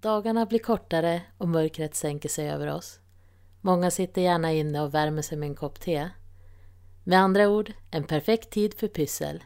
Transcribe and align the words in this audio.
Dagarna 0.00 0.46
blir 0.46 0.58
kortare 0.58 1.22
och 1.38 1.48
mörkret 1.48 1.94
sänker 1.94 2.28
sig 2.28 2.50
över 2.50 2.74
oss. 2.74 3.00
Många 3.60 3.90
sitter 3.90 4.22
gärna 4.22 4.52
inne 4.52 4.80
och 4.80 4.94
värmer 4.94 5.22
sig 5.22 5.38
med 5.38 5.48
en 5.48 5.54
kopp 5.54 5.80
te. 5.80 6.08
Med 7.04 7.18
andra 7.18 7.48
ord, 7.48 7.72
en 7.90 8.04
perfekt 8.04 8.50
tid 8.50 8.74
för 8.74 8.88
pyssel. 8.88 9.44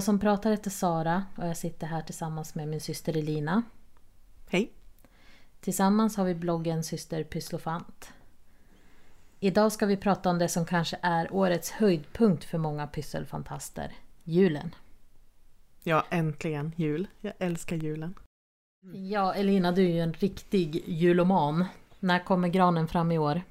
Jag 0.00 0.04
som 0.04 0.18
pratar 0.18 0.50
heter 0.50 0.70
Sara 0.70 1.24
och 1.36 1.46
jag 1.46 1.56
sitter 1.56 1.86
här 1.86 2.02
tillsammans 2.02 2.54
med 2.54 2.68
min 2.68 2.80
syster 2.80 3.16
Elina. 3.16 3.62
Hej. 4.50 4.72
Tillsammans 5.60 6.16
har 6.16 6.24
vi 6.24 6.34
bloggen 6.34 6.84
Syster 6.84 7.24
Pysslofant. 7.24 8.12
Idag 9.40 9.72
ska 9.72 9.86
vi 9.86 9.96
prata 9.96 10.30
om 10.30 10.38
det 10.38 10.48
som 10.48 10.64
kanske 10.66 10.98
är 11.02 11.34
årets 11.34 11.70
höjdpunkt 11.70 12.44
för 12.44 12.58
många 12.58 12.86
pysselfantaster. 12.86 13.92
Julen. 14.24 14.74
Ja, 15.82 16.06
äntligen 16.10 16.72
jul. 16.76 17.06
Jag 17.20 17.32
älskar 17.38 17.76
julen. 17.76 18.14
Ja, 18.92 19.34
Elina, 19.34 19.72
du 19.72 19.84
är 19.84 19.92
ju 19.94 20.00
en 20.00 20.12
riktig 20.12 20.84
juloman. 20.86 21.64
När 21.98 22.24
kommer 22.24 22.48
granen 22.48 22.88
fram 22.88 23.12
i 23.12 23.18
år? 23.18 23.42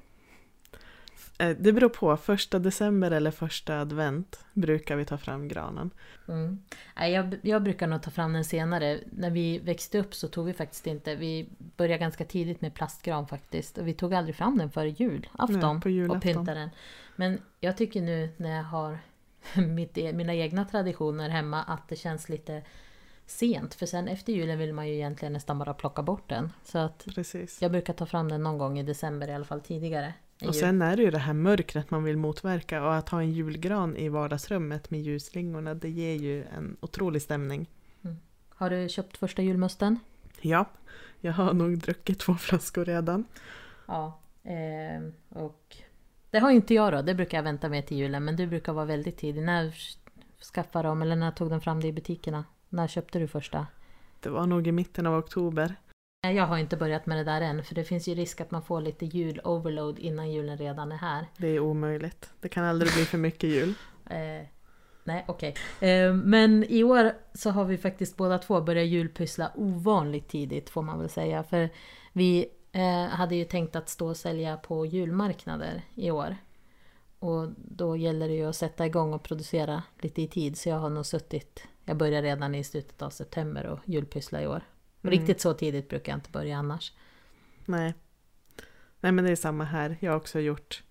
Eh, 1.40 1.56
det 1.58 1.72
beror 1.72 1.88
på, 1.88 2.16
första 2.16 2.58
december 2.58 3.10
eller 3.10 3.30
första 3.30 3.80
advent 3.80 4.44
brukar 4.52 4.96
vi 4.96 5.04
ta 5.04 5.18
fram 5.18 5.48
granen. 5.48 5.90
Mm. 6.28 6.62
Jag, 6.96 7.36
jag 7.42 7.62
brukar 7.62 7.86
nog 7.86 8.02
ta 8.02 8.10
fram 8.10 8.32
den 8.32 8.44
senare. 8.44 9.00
När 9.12 9.30
vi 9.30 9.58
växte 9.58 9.98
upp 9.98 10.14
så 10.14 10.28
tog 10.28 10.46
vi 10.46 10.52
faktiskt 10.52 10.86
inte, 10.86 11.14
vi 11.14 11.48
började 11.76 11.98
ganska 11.98 12.24
tidigt 12.24 12.60
med 12.60 12.74
plastgran 12.74 13.26
faktiskt. 13.26 13.78
Och 13.78 13.88
vi 13.88 13.94
tog 13.94 14.14
aldrig 14.14 14.36
fram 14.36 14.58
den 14.58 14.70
före 14.70 14.88
julafton 14.88 15.80
Nej, 15.84 16.08
och 16.08 16.22
pyntade 16.22 16.60
den. 16.60 16.70
Men 17.16 17.38
jag 17.60 17.76
tycker 17.76 18.00
nu 18.00 18.28
när 18.36 18.56
jag 18.56 18.64
har 18.64 18.98
mitt, 19.74 19.98
e, 19.98 20.12
mina 20.12 20.34
egna 20.34 20.64
traditioner 20.64 21.28
hemma 21.28 21.62
att 21.62 21.88
det 21.88 21.96
känns 21.96 22.28
lite 22.28 22.62
sent. 23.26 23.74
För 23.74 23.86
sen 23.86 24.08
efter 24.08 24.32
julen 24.32 24.58
vill 24.58 24.72
man 24.72 24.88
ju 24.88 24.94
egentligen 24.94 25.32
nästan 25.32 25.58
bara 25.58 25.74
plocka 25.74 26.02
bort 26.02 26.28
den. 26.28 26.52
Så 26.64 26.78
att 26.78 27.06
Precis. 27.14 27.62
jag 27.62 27.70
brukar 27.70 27.92
ta 27.92 28.06
fram 28.06 28.28
den 28.28 28.42
någon 28.42 28.58
gång 28.58 28.78
i 28.78 28.82
december 28.82 29.28
i 29.28 29.32
alla 29.32 29.44
fall 29.44 29.60
tidigare. 29.60 30.14
Och 30.48 30.54
sen 30.54 30.82
är 30.82 30.96
det 30.96 31.02
ju 31.02 31.10
det 31.10 31.18
här 31.18 31.32
mörkret 31.32 31.90
man 31.90 32.04
vill 32.04 32.16
motverka 32.16 32.84
och 32.84 32.94
att 32.94 33.08
ha 33.08 33.20
en 33.20 33.32
julgran 33.32 33.96
i 33.96 34.08
vardagsrummet 34.08 34.90
med 34.90 35.00
ljusslingorna 35.00 35.74
det 35.74 35.88
ger 35.88 36.14
ju 36.14 36.44
en 36.44 36.76
otrolig 36.80 37.22
stämning. 37.22 37.66
Mm. 38.02 38.16
Har 38.48 38.70
du 38.70 38.88
köpt 38.88 39.16
första 39.16 39.42
julmusten? 39.42 39.98
Ja, 40.40 40.64
jag 41.20 41.32
har 41.32 41.52
nog 41.52 41.78
druckit 41.78 42.18
två 42.18 42.34
flaskor 42.34 42.84
redan. 42.84 43.24
Ja, 43.86 44.20
eh, 44.42 45.02
och 45.28 45.76
det 46.30 46.38
har 46.38 46.50
inte 46.50 46.74
jag 46.74 46.92
då, 46.92 47.02
det 47.02 47.14
brukar 47.14 47.38
jag 47.38 47.42
vänta 47.42 47.68
med 47.68 47.86
till 47.86 47.96
julen 47.96 48.24
men 48.24 48.36
du 48.36 48.46
brukar 48.46 48.72
vara 48.72 48.84
väldigt 48.84 49.16
tidig. 49.16 49.42
När 49.42 49.74
skaffade 50.54 50.88
de 50.88 51.02
eller 51.02 51.16
när 51.16 51.30
tog 51.30 51.50
de 51.50 51.60
fram 51.60 51.80
det 51.80 51.88
i 51.88 51.92
butikerna? 51.92 52.44
När 52.68 52.88
köpte 52.88 53.18
du 53.18 53.28
första? 53.28 53.66
Det 54.20 54.28
var 54.28 54.46
nog 54.46 54.66
i 54.66 54.72
mitten 54.72 55.06
av 55.06 55.18
oktober. 55.18 55.76
Jag 56.22 56.46
har 56.46 56.58
inte 56.58 56.76
börjat 56.76 57.06
med 57.06 57.18
det 57.18 57.24
där 57.24 57.40
än 57.40 57.64
för 57.64 57.74
det 57.74 57.84
finns 57.84 58.08
ju 58.08 58.14
risk 58.14 58.40
att 58.40 58.50
man 58.50 58.62
får 58.62 58.80
lite 58.80 59.06
jul-overload 59.06 59.98
innan 59.98 60.30
julen 60.30 60.58
redan 60.58 60.92
är 60.92 60.96
här. 60.96 61.26
Det 61.36 61.46
är 61.48 61.60
omöjligt. 61.60 62.30
Det 62.40 62.48
kan 62.48 62.64
aldrig 62.64 62.92
bli 62.92 63.04
för 63.04 63.18
mycket 63.18 63.50
jul. 63.50 63.68
eh, 64.10 64.46
nej, 65.04 65.24
okej. 65.28 65.54
Okay. 65.76 65.90
Eh, 65.90 66.14
men 66.14 66.64
i 66.64 66.84
år 66.84 67.12
så 67.34 67.50
har 67.50 67.64
vi 67.64 67.78
faktiskt 67.78 68.16
båda 68.16 68.38
två 68.38 68.60
börjat 68.60 68.86
julpyssla 68.86 69.52
ovanligt 69.54 70.28
tidigt 70.28 70.70
får 70.70 70.82
man 70.82 70.98
väl 70.98 71.08
säga. 71.08 71.42
För 71.42 71.68
vi 72.12 72.46
eh, 72.72 73.06
hade 73.06 73.34
ju 73.34 73.44
tänkt 73.44 73.76
att 73.76 73.88
stå 73.88 74.08
och 74.08 74.16
sälja 74.16 74.56
på 74.56 74.86
julmarknader 74.86 75.82
i 75.94 76.10
år. 76.10 76.36
Och 77.18 77.48
då 77.56 77.96
gäller 77.96 78.28
det 78.28 78.34
ju 78.34 78.48
att 78.48 78.56
sätta 78.56 78.86
igång 78.86 79.14
och 79.14 79.22
producera 79.22 79.82
lite 80.00 80.22
i 80.22 80.28
tid. 80.28 80.58
Så 80.58 80.68
jag 80.68 80.76
har 80.76 80.90
nog 80.90 81.06
suttit, 81.06 81.62
jag 81.84 81.96
börjar 81.96 82.22
redan 82.22 82.54
i 82.54 82.64
slutet 82.64 83.02
av 83.02 83.10
september 83.10 83.66
och 83.66 83.78
julpyssla 83.84 84.42
i 84.42 84.46
år. 84.46 84.62
Mm. 85.02 85.18
Riktigt 85.18 85.40
så 85.40 85.54
tidigt 85.54 85.88
brukar 85.88 86.12
jag 86.12 86.16
inte 86.16 86.30
börja 86.30 86.58
annars. 86.58 86.92
Nej. 87.64 87.94
Nej 89.00 89.12
men 89.12 89.24
det 89.24 89.30
är 89.30 89.36
samma 89.36 89.64
här. 89.64 89.96
Jag 90.00 90.12
har 90.12 90.16
också 90.16 90.40
gjort 90.40 90.82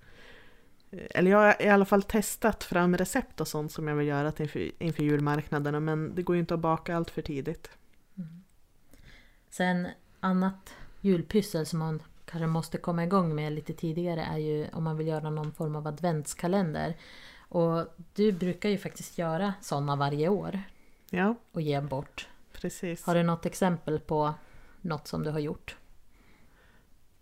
eller 0.91 1.31
jag 1.31 1.37
har 1.37 1.61
i 1.61 1.69
alla 1.69 1.85
fall 1.85 2.03
testat 2.03 2.63
fram 2.63 2.97
recept 2.97 3.41
och 3.41 3.47
sånt 3.47 3.71
som 3.71 3.87
jag 3.87 3.95
vill 3.95 4.07
göra 4.07 4.33
inför, 4.37 4.83
inför 4.83 5.03
julmarknaderna 5.03 5.79
men 5.79 6.15
det 6.15 6.23
går 6.23 6.35
ju 6.35 6.39
inte 6.39 6.53
att 6.53 6.59
baka 6.59 6.95
allt 6.95 7.09
för 7.09 7.21
tidigt. 7.21 7.69
Mm. 8.17 8.43
Sen 9.49 9.87
annat 10.19 10.73
julpyssel 11.01 11.65
som 11.65 11.79
man 11.79 12.01
kanske 12.25 12.47
måste 12.47 12.77
komma 12.77 13.03
igång 13.03 13.35
med 13.35 13.53
lite 13.53 13.73
tidigare 13.73 14.23
är 14.23 14.37
ju 14.37 14.67
om 14.73 14.83
man 14.83 14.97
vill 14.97 15.07
göra 15.07 15.29
någon 15.29 15.51
form 15.51 15.75
av 15.75 15.87
adventskalender. 15.87 16.97
Och 17.49 17.85
du 18.13 18.31
brukar 18.31 18.69
ju 18.69 18.77
faktiskt 18.77 19.17
göra 19.17 19.53
sådana 19.61 19.95
varje 19.95 20.29
år. 20.29 20.61
Ja. 21.09 21.35
Och 21.51 21.61
ge 21.61 21.81
bort. 21.81 22.27
Precis. 22.61 23.03
Har 23.03 23.15
du 23.15 23.23
något 23.23 23.45
exempel 23.45 23.99
på 23.99 24.33
något 24.81 25.07
som 25.07 25.23
du 25.23 25.29
har 25.29 25.39
gjort? 25.39 25.77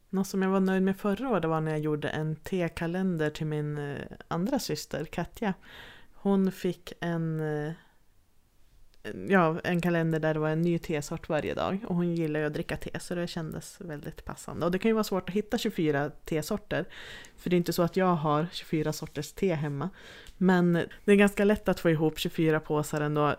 Något 0.09 0.27
som 0.27 0.41
jag 0.41 0.49
var 0.49 0.59
nöjd 0.59 0.83
med 0.83 0.97
förra 0.97 1.29
året 1.29 1.45
var 1.45 1.61
när 1.61 1.71
jag 1.71 1.79
gjorde 1.79 2.09
en 2.09 2.35
tekalender 2.35 3.29
till 3.29 3.45
min 3.45 3.77
eh, 3.77 3.97
andra 4.27 4.59
syster 4.59 5.05
Katja. 5.05 5.53
Hon 6.13 6.51
fick 6.51 6.93
en, 6.99 7.39
eh, 7.39 7.71
ja, 9.27 9.59
en 9.63 9.81
kalender 9.81 10.19
där 10.19 10.33
det 10.33 10.39
var 10.39 10.49
en 10.49 10.61
ny 10.61 10.79
tesort 10.79 11.29
varje 11.29 11.53
dag 11.53 11.85
och 11.87 11.95
hon 11.95 12.15
gillar 12.15 12.39
ju 12.39 12.45
att 12.45 12.53
dricka 12.53 12.77
te 12.77 12.99
så 12.99 13.15
det 13.15 13.27
kändes 13.27 13.81
väldigt 13.81 14.25
passande. 14.25 14.65
Och 14.65 14.71
det 14.71 14.79
kan 14.79 14.89
ju 14.89 14.93
vara 14.93 15.03
svårt 15.03 15.29
att 15.29 15.35
hitta 15.35 15.57
24 15.57 16.09
tesorter 16.09 16.85
för 17.37 17.49
det 17.49 17.55
är 17.55 17.57
inte 17.57 17.73
så 17.73 17.83
att 17.83 17.97
jag 17.97 18.15
har 18.15 18.47
24 18.51 18.93
sorters 18.93 19.33
te 19.33 19.53
hemma. 19.53 19.89
Men 20.37 20.73
det 21.05 21.11
är 21.11 21.15
ganska 21.15 21.43
lätt 21.43 21.69
att 21.69 21.79
få 21.79 21.89
ihop 21.89 22.19
24 22.19 22.59
påsar 22.59 23.01
ändå. 23.01 23.35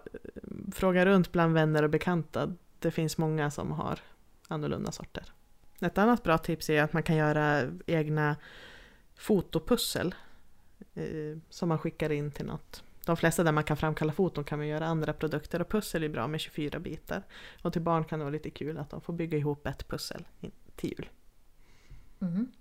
Fråga 0.72 1.06
runt 1.06 1.32
bland 1.32 1.54
vänner 1.54 1.82
och 1.82 1.90
bekanta. 1.90 2.54
Det 2.78 2.90
finns 2.90 3.18
många 3.18 3.50
som 3.50 3.72
har 3.72 4.00
annorlunda 4.48 4.92
sorter. 4.92 5.32
Ett 5.80 5.98
annat 5.98 6.22
bra 6.22 6.38
tips 6.38 6.70
är 6.70 6.82
att 6.82 6.92
man 6.92 7.02
kan 7.02 7.16
göra 7.16 7.70
egna 7.86 8.36
fotopussel 9.14 10.14
eh, 10.94 11.38
som 11.50 11.68
man 11.68 11.78
skickar 11.78 12.12
in 12.12 12.30
till 12.30 12.46
något. 12.46 12.82
De 13.04 13.16
flesta 13.16 13.44
där 13.44 13.52
man 13.52 13.64
kan 13.64 13.76
framkalla 13.76 14.12
foton 14.12 14.44
kan 14.44 14.58
man 14.58 14.68
göra 14.68 14.86
andra 14.86 15.12
produkter 15.12 15.60
och 15.60 15.68
pussel 15.68 16.02
är 16.02 16.08
bra 16.08 16.26
med 16.26 16.40
24 16.40 16.78
bitar. 16.78 17.22
Och 17.62 17.72
till 17.72 17.82
barn 17.82 18.04
kan 18.04 18.18
det 18.18 18.24
vara 18.24 18.32
lite 18.32 18.50
kul 18.50 18.78
att 18.78 18.90
de 18.90 19.00
får 19.00 19.12
bygga 19.12 19.38
ihop 19.38 19.66
ett 19.66 19.88
pussel 19.88 20.26
till 20.76 20.90
jul. 20.90 21.08
Mm. 22.20 22.52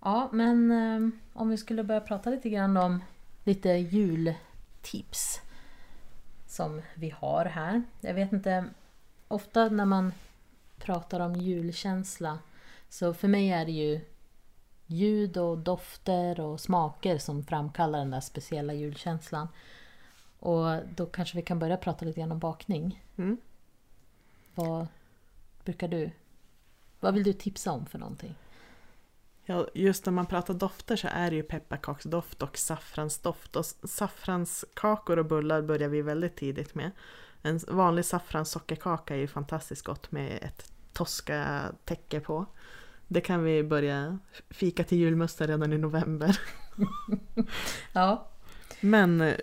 Ja, 0.00 0.28
men 0.32 0.70
eh, 0.70 1.10
om 1.32 1.48
vi 1.48 1.56
skulle 1.56 1.84
börja 1.84 2.00
prata 2.00 2.30
lite 2.30 2.50
grann 2.50 2.76
om 2.76 3.02
lite 3.44 3.68
jultips 3.68 5.40
som 6.50 6.82
vi 6.94 7.10
har 7.10 7.44
här. 7.44 7.82
Jag 8.00 8.14
vet 8.14 8.32
inte, 8.32 8.64
ofta 9.28 9.68
när 9.68 9.84
man 9.84 10.12
pratar 10.78 11.20
om 11.20 11.36
julkänsla 11.36 12.38
så 12.88 13.14
för 13.14 13.28
mig 13.28 13.50
är 13.50 13.64
det 13.64 13.72
ju 13.72 14.00
ljud 14.86 15.36
och 15.36 15.58
dofter 15.58 16.40
och 16.40 16.60
smaker 16.60 17.18
som 17.18 17.44
framkallar 17.44 17.98
den 17.98 18.10
där 18.10 18.20
speciella 18.20 18.74
julkänslan. 18.74 19.48
Och 20.38 20.78
då 20.96 21.06
kanske 21.06 21.36
vi 21.36 21.42
kan 21.42 21.58
börja 21.58 21.76
prata 21.76 22.04
lite 22.04 22.20
grann 22.20 22.32
om 22.32 22.38
bakning. 22.38 23.04
Mm. 23.16 23.36
Vad 24.54 24.86
brukar 25.64 25.88
du... 25.88 26.10
Vad 27.00 27.14
vill 27.14 27.24
du 27.24 27.32
tipsa 27.32 27.72
om 27.72 27.86
för 27.86 27.98
någonting? 27.98 28.34
Ja, 29.50 29.66
just 29.74 30.06
när 30.06 30.12
man 30.12 30.26
pratar 30.26 30.54
dofter 30.54 30.96
så 30.96 31.08
är 31.12 31.30
det 31.30 31.36
ju 31.36 31.42
pepparkaksdoft 31.42 32.42
och 32.42 32.58
saffransdoft. 32.58 33.56
Och 33.56 33.64
saffranskakor 33.64 35.18
och 35.18 35.26
bullar 35.26 35.62
börjar 35.62 35.88
vi 35.88 36.02
väldigt 36.02 36.36
tidigt 36.36 36.74
med. 36.74 36.90
En 37.42 37.60
vanlig 37.68 38.04
saffranssockerkaka 38.04 39.14
är 39.14 39.18
ju 39.18 39.26
fantastiskt 39.26 39.82
gott 39.82 40.12
med 40.12 40.38
ett 40.42 40.72
Tosca-täcke 40.92 42.20
på. 42.20 42.46
Det 43.08 43.20
kan 43.20 43.44
vi 43.44 43.62
börja 43.62 44.18
fika 44.50 44.84
till 44.84 44.98
julmusten 44.98 45.46
redan 45.46 45.72
i 45.72 45.78
november. 45.78 46.40
ja. 47.92 48.28
Men 48.80 49.20
eh, 49.20 49.34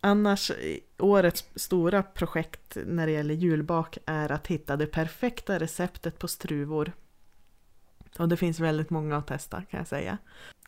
annars, 0.00 0.52
årets 0.98 1.44
stora 1.54 2.02
projekt 2.02 2.76
när 2.86 3.06
det 3.06 3.12
gäller 3.12 3.34
julbak 3.34 3.98
är 4.06 4.32
att 4.32 4.46
hitta 4.46 4.76
det 4.76 4.86
perfekta 4.86 5.58
receptet 5.58 6.18
på 6.18 6.28
struvor. 6.28 6.92
Och 8.18 8.28
det 8.28 8.36
finns 8.36 8.60
väldigt 8.60 8.90
många 8.90 9.16
att 9.16 9.26
testa 9.26 9.62
kan 9.62 9.78
jag 9.78 9.86
säga. 9.86 10.18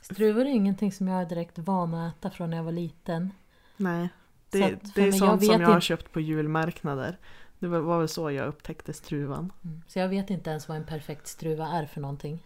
Struvor 0.03 0.41
är 0.41 0.50
ingenting 0.50 0.93
som 0.93 1.09
jag 1.09 1.23
är 1.23 1.27
direkt 1.27 1.59
van 1.59 1.95
att 1.95 2.17
äta 2.17 2.31
från 2.31 2.50
när 2.50 2.56
jag 2.56 2.65
var 2.65 2.73
liten. 2.73 3.33
Nej, 3.77 4.09
det, 4.50 4.79
det 4.95 5.03
är 5.03 5.12
sånt 5.12 5.45
som 5.45 5.61
jag 5.61 5.69
har 5.69 5.81
köpt 5.81 6.12
på 6.12 6.21
julmarknader. 6.21 7.19
Det 7.59 7.67
var, 7.67 7.79
var 7.79 7.99
väl 7.99 8.09
så 8.09 8.31
jag 8.31 8.49
upptäckte 8.49 8.93
struvan. 8.93 9.53
Mm. 9.65 9.83
Så 9.89 9.99
jag 9.99 10.09
vet 10.09 10.31
inte 10.31 10.50
ens 10.50 10.69
vad 10.69 10.77
en 10.77 10.85
perfekt 10.85 11.27
struva 11.27 11.67
är 11.67 11.87
för 11.87 12.00
någonting. 12.00 12.43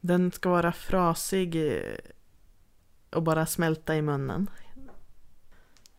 Den 0.00 0.32
ska 0.32 0.50
vara 0.50 0.72
frasig 0.72 1.56
och 3.10 3.22
bara 3.22 3.46
smälta 3.46 3.96
i 3.96 4.02
munnen. 4.02 4.50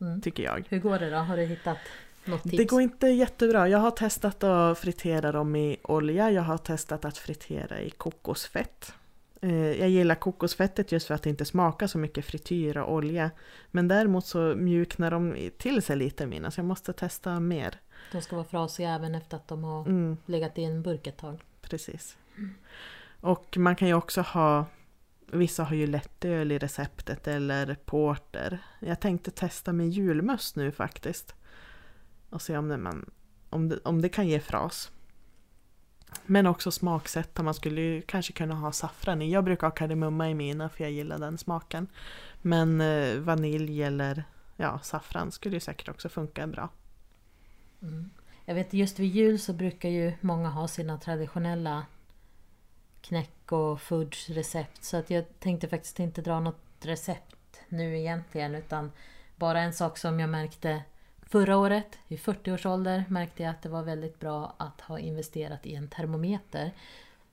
Mm. 0.01 0.21
tycker 0.21 0.43
jag. 0.43 0.67
Hur 0.69 0.79
går 0.79 0.99
det 0.99 1.09
då? 1.09 1.17
Har 1.17 1.37
du 1.37 1.43
hittat 1.43 1.77
något 2.25 2.43
tips? 2.43 2.57
Det 2.57 2.65
går 2.65 2.81
inte 2.81 3.07
jättebra. 3.07 3.69
Jag 3.69 3.79
har 3.79 3.91
testat 3.91 4.43
att 4.43 4.79
fritera 4.79 5.31
dem 5.31 5.55
i 5.55 5.77
olja. 5.83 6.31
Jag 6.31 6.41
har 6.41 6.57
testat 6.57 7.05
att 7.05 7.17
fritera 7.17 7.81
i 7.81 7.89
kokosfett. 7.89 8.93
Eh, 9.41 9.55
Jag 9.71 9.89
gillar 9.89 10.15
kokosfettet 10.15 10.91
just 10.91 11.07
för 11.07 11.13
att 11.15 11.23
det 11.23 11.29
inte 11.29 11.45
smakar 11.45 11.87
så 11.87 11.97
mycket 11.97 12.25
frityr 12.25 12.77
och 12.77 12.93
olja. 12.93 13.31
Men 13.71 13.87
däremot 13.87 14.25
så 14.25 14.39
mjuknar 14.57 15.11
de 15.11 15.49
till 15.57 15.81
sig 15.81 15.95
lite 15.95 16.25
mina 16.25 16.51
så 16.51 16.59
jag 16.59 16.65
måste 16.65 16.93
testa 16.93 17.39
mer. 17.39 17.79
De 18.11 18.21
ska 18.21 18.35
vara 18.35 18.45
frasiga 18.45 18.89
även 18.89 19.15
efter 19.15 19.37
att 19.37 19.47
de 19.47 19.63
har 19.63 19.85
Mm, 19.85 20.17
legat 20.25 20.57
i 20.57 20.63
en 20.63 20.81
burk 20.81 21.07
ett 21.07 21.17
tag. 21.17 21.39
precis. 21.61 22.17
Och 23.21 23.57
man 23.57 23.75
kan 23.75 23.87
ju 23.87 23.93
också 23.93 24.21
ha 24.21 24.65
Vissa 25.35 25.63
har 25.63 25.75
ju 25.75 25.87
lättöl 25.87 26.51
i 26.51 26.57
receptet 26.57 27.27
eller 27.27 27.75
porter. 27.85 28.59
Jag 28.79 28.99
tänkte 28.99 29.31
testa 29.31 29.73
med 29.73 29.89
julmust 29.89 30.55
nu 30.55 30.71
faktiskt. 30.71 31.35
Och 32.33 32.41
se 32.41 32.57
om 32.57 32.67
det, 32.67 32.77
man, 32.77 33.09
om 33.49 33.69
det, 33.69 33.79
om 33.83 34.01
det 34.01 34.09
kan 34.09 34.27
ge 34.27 34.39
fras. 34.39 34.91
Men 36.25 36.47
också 36.47 36.71
smaksätta. 36.71 37.43
Man 37.43 37.53
skulle 37.53 37.81
ju 37.81 38.01
kanske 38.01 38.33
kunna 38.33 38.55
ha 38.55 38.71
saffran 38.71 39.21
i. 39.21 39.31
Jag 39.31 39.43
brukar 39.43 39.67
ha 39.67 39.71
kardemumma 39.71 40.29
i 40.29 40.33
mina 40.33 40.69
för 40.69 40.83
jag 40.83 40.91
gillar 40.91 41.19
den 41.19 41.37
smaken. 41.37 41.87
Men 42.41 42.81
eh, 42.81 43.19
vanilj 43.19 43.83
eller 43.83 44.23
ja, 44.57 44.79
saffran 44.83 45.31
skulle 45.31 45.55
ju 45.55 45.59
säkert 45.59 45.89
också 45.89 46.09
funka 46.09 46.47
bra. 46.47 46.69
Mm. 47.81 48.09
Jag 48.45 48.55
vet 48.55 48.73
just 48.73 48.99
vid 48.99 49.11
jul 49.11 49.39
så 49.39 49.53
brukar 49.53 49.89
ju 49.89 50.13
många 50.21 50.49
ha 50.49 50.67
sina 50.67 50.97
traditionella 50.97 51.85
knäck 53.01 53.51
och 53.51 53.81
fudge 53.81 54.29
recept. 54.29 54.83
Så 54.83 54.97
att 54.97 55.09
jag 55.09 55.25
tänkte 55.39 55.67
faktiskt 55.67 55.99
inte 55.99 56.21
dra 56.21 56.39
något 56.39 56.61
recept 56.81 57.61
nu 57.69 57.99
egentligen 57.99 58.55
utan 58.55 58.91
bara 59.35 59.61
en 59.61 59.73
sak 59.73 59.97
som 59.97 60.19
jag 60.19 60.29
märkte 60.29 60.83
förra 61.33 61.57
året 61.57 61.99
i 62.07 62.17
40 62.17 62.51
års 62.51 62.65
ålder 62.65 63.05
märkte 63.09 63.43
jag 63.43 63.49
att 63.49 63.61
det 63.61 63.69
var 63.69 63.83
väldigt 63.83 64.19
bra 64.19 64.55
att 64.57 64.81
ha 64.81 64.99
investerat 64.99 65.65
i 65.65 65.75
en 65.75 65.87
termometer. 65.87 66.71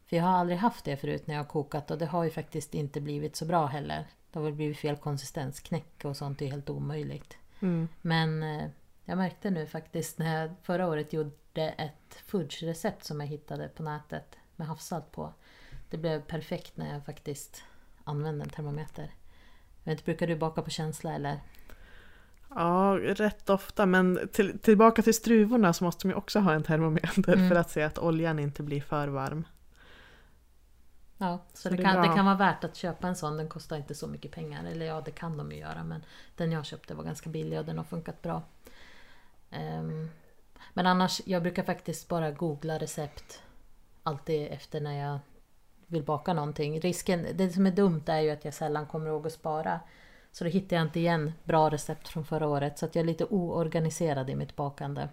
För 0.07 0.17
jag 0.17 0.25
har 0.25 0.31
aldrig 0.31 0.59
haft 0.59 0.85
det 0.85 0.97
förut 0.97 1.27
när 1.27 1.35
jag 1.35 1.43
har 1.43 1.49
kokat 1.49 1.91
och 1.91 1.99
det 1.99 2.07
har 2.07 2.25
ju 2.25 2.31
faktiskt 2.31 2.75
inte 2.75 3.01
blivit 3.01 3.37
så 3.37 3.45
bra 3.45 3.67
heller. 3.67 4.07
Det 4.31 4.39
har 4.39 4.45
väl 4.45 4.53
blivit 4.53 4.79
fel 4.79 4.97
konsistens. 4.97 5.61
Knäck 5.61 6.05
och 6.05 6.17
sånt 6.17 6.43
är 6.43 6.47
helt 6.47 6.71
omöjligt. 6.71 7.37
Mm. 7.61 7.89
Men 8.01 8.43
eh, 8.43 8.69
jag 9.05 9.19
märkte 9.19 9.51
nu 9.51 9.67
faktiskt 9.67 10.19
när 10.19 10.41
jag 10.41 10.51
förra 10.63 10.89
året 10.89 11.13
gjorde 11.13 11.69
ett 11.69 12.23
fudge-recept 12.27 13.05
som 13.05 13.21
jag 13.21 13.27
hittade 13.27 13.69
på 13.69 13.83
nätet 13.83 14.37
med 14.57 14.67
havssalt 14.67 15.13
på. 15.13 15.33
Det 15.91 15.97
blev 15.97 16.23
perfekt 16.23 16.77
när 16.77 16.93
jag 16.93 17.05
faktiskt 17.05 17.63
använde 18.05 18.45
en 18.45 18.51
termometer. 18.51 19.11
Jag 19.85 19.93
vet 19.93 19.99
inte, 19.99 20.05
brukar 20.05 20.27
du 20.27 20.37
baka 20.37 20.63
på 20.63 20.71
känsla 20.71 21.15
eller? 21.15 21.41
Ja, 22.55 22.99
rätt 23.03 23.51
ofta. 23.51 23.87
Men 23.87 24.29
till, 24.33 24.59
tillbaka 24.59 25.03
till 25.03 25.15
struvorna 25.15 25.73
så 25.73 25.85
måste 25.85 26.07
man 26.07 26.17
också 26.17 26.39
ha 26.41 26.53
en 26.53 26.63
termometer 26.63 27.33
Mm. 27.35 27.49
för 27.49 27.57
att 27.57 27.71
se 27.71 27.83
att 27.83 27.99
oljan 27.99 28.39
inte 28.39 28.63
blir 28.63 28.81
för 28.81 29.09
varm. 29.09 29.47
Ja, 31.19 31.39
så, 31.53 31.69
Så 31.69 31.69
det, 31.69 31.83
kan, 31.83 32.03
det 32.09 32.15
kan 32.15 32.25
vara 32.25 32.37
värt 32.37 32.65
att 32.65 32.77
köpa 32.77 33.09
en 33.09 33.17
sån. 33.17 33.37
Den 33.37 33.49
kostar 33.49 33.77
inte 33.77 33.95
så 33.95 34.07
mycket 34.07 34.33
pengar. 34.33 34.65
Eller 34.65 34.87
ja, 34.87 35.01
det 35.05 35.11
kan 35.11 35.37
de 35.37 35.53
ju 35.53 35.59
göra. 35.59 35.85
Men 35.85 36.05
den 36.37 36.53
jag 36.53 36.65
köpte 36.67 36.95
var 36.95 37.05
ganska 37.05 37.31
billig 37.31 37.59
och 37.59 37.65
den 37.65 37.79
har 37.79 37.85
funkat 37.85 38.23
bra. 38.23 38.43
Ehm, 39.51 40.09
men 40.75 40.87
annars, 40.87 41.21
jag 41.25 41.43
brukar 41.43 41.63
faktiskt 41.63 42.09
bara 42.09 42.31
googla 42.31 42.79
recept. 42.79 43.43
Alltid 44.03 44.53
efter 44.53 44.81
när 44.81 44.99
jag 45.09 45.19
vill 45.87 46.03
baka 46.03 46.33
någonting. 46.33 46.81
Risken, 46.81 47.27
det 47.35 47.51
som 47.51 47.67
är 47.67 47.71
dumt 47.71 48.03
är 48.07 48.21
ju 48.21 48.31
att 48.31 48.45
jag 48.45 48.55
sällan 48.55 48.87
kommer 48.87 49.07
ihåg 49.09 49.27
att 49.27 49.33
spara. 49.33 49.81
Så 50.33 50.45
då 50.45 50.51
hittar 50.51 50.77
jag 50.77 50.87
inte 50.87 51.01
igen 51.01 51.33
bra 51.45 51.71
recept 51.71 52.09
från 52.09 52.25
förra 52.25 52.47
året. 52.47 52.79
Så 52.79 52.87
att 52.87 52.95
jag 52.95 53.03
är 53.03 53.07
lite 53.07 53.25
oorganiserad 53.25 54.31
i 54.31 54.35
mitt 54.35 54.57
bakande. 54.57 55.09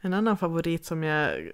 En 0.00 0.14
annan 0.14 0.36
favorit 0.36 0.84
som, 0.84 1.02
jag, 1.02 1.50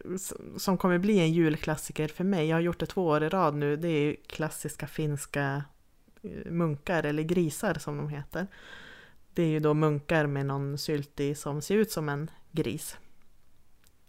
som 0.57 0.79
kommer 0.79 0.99
bli 0.99 1.19
en 1.19 1.33
julklassiker 1.33 2.09
för 2.09 2.25
mig, 2.25 2.47
jag 2.47 2.57
har 2.57 2.61
gjort 2.61 2.79
det 2.81 2.87
två 2.87 3.07
år 3.07 3.23
i 3.23 3.29
rad 3.29 3.55
nu, 3.55 3.77
det 3.77 3.89
är 3.89 4.17
klassiska 4.27 4.87
finska 4.87 5.65
eh, 6.23 6.51
munkar 6.51 7.03
eller 7.03 7.23
grisar 7.23 7.75
som 7.75 7.97
de 7.97 8.09
heter. 8.09 8.47
Det 9.35 9.43
är 9.43 9.47
ju 9.47 9.61
då 9.61 9.75
munkar 9.75 10.27
med 10.27 10.47
någon 10.47 10.79
sylt 10.79 11.21
i 11.21 11.35
som 11.35 11.63
ser 11.63 11.77
ut 11.77 11.91
som 11.91 12.09
en 12.09 12.31
gris. 12.51 12.97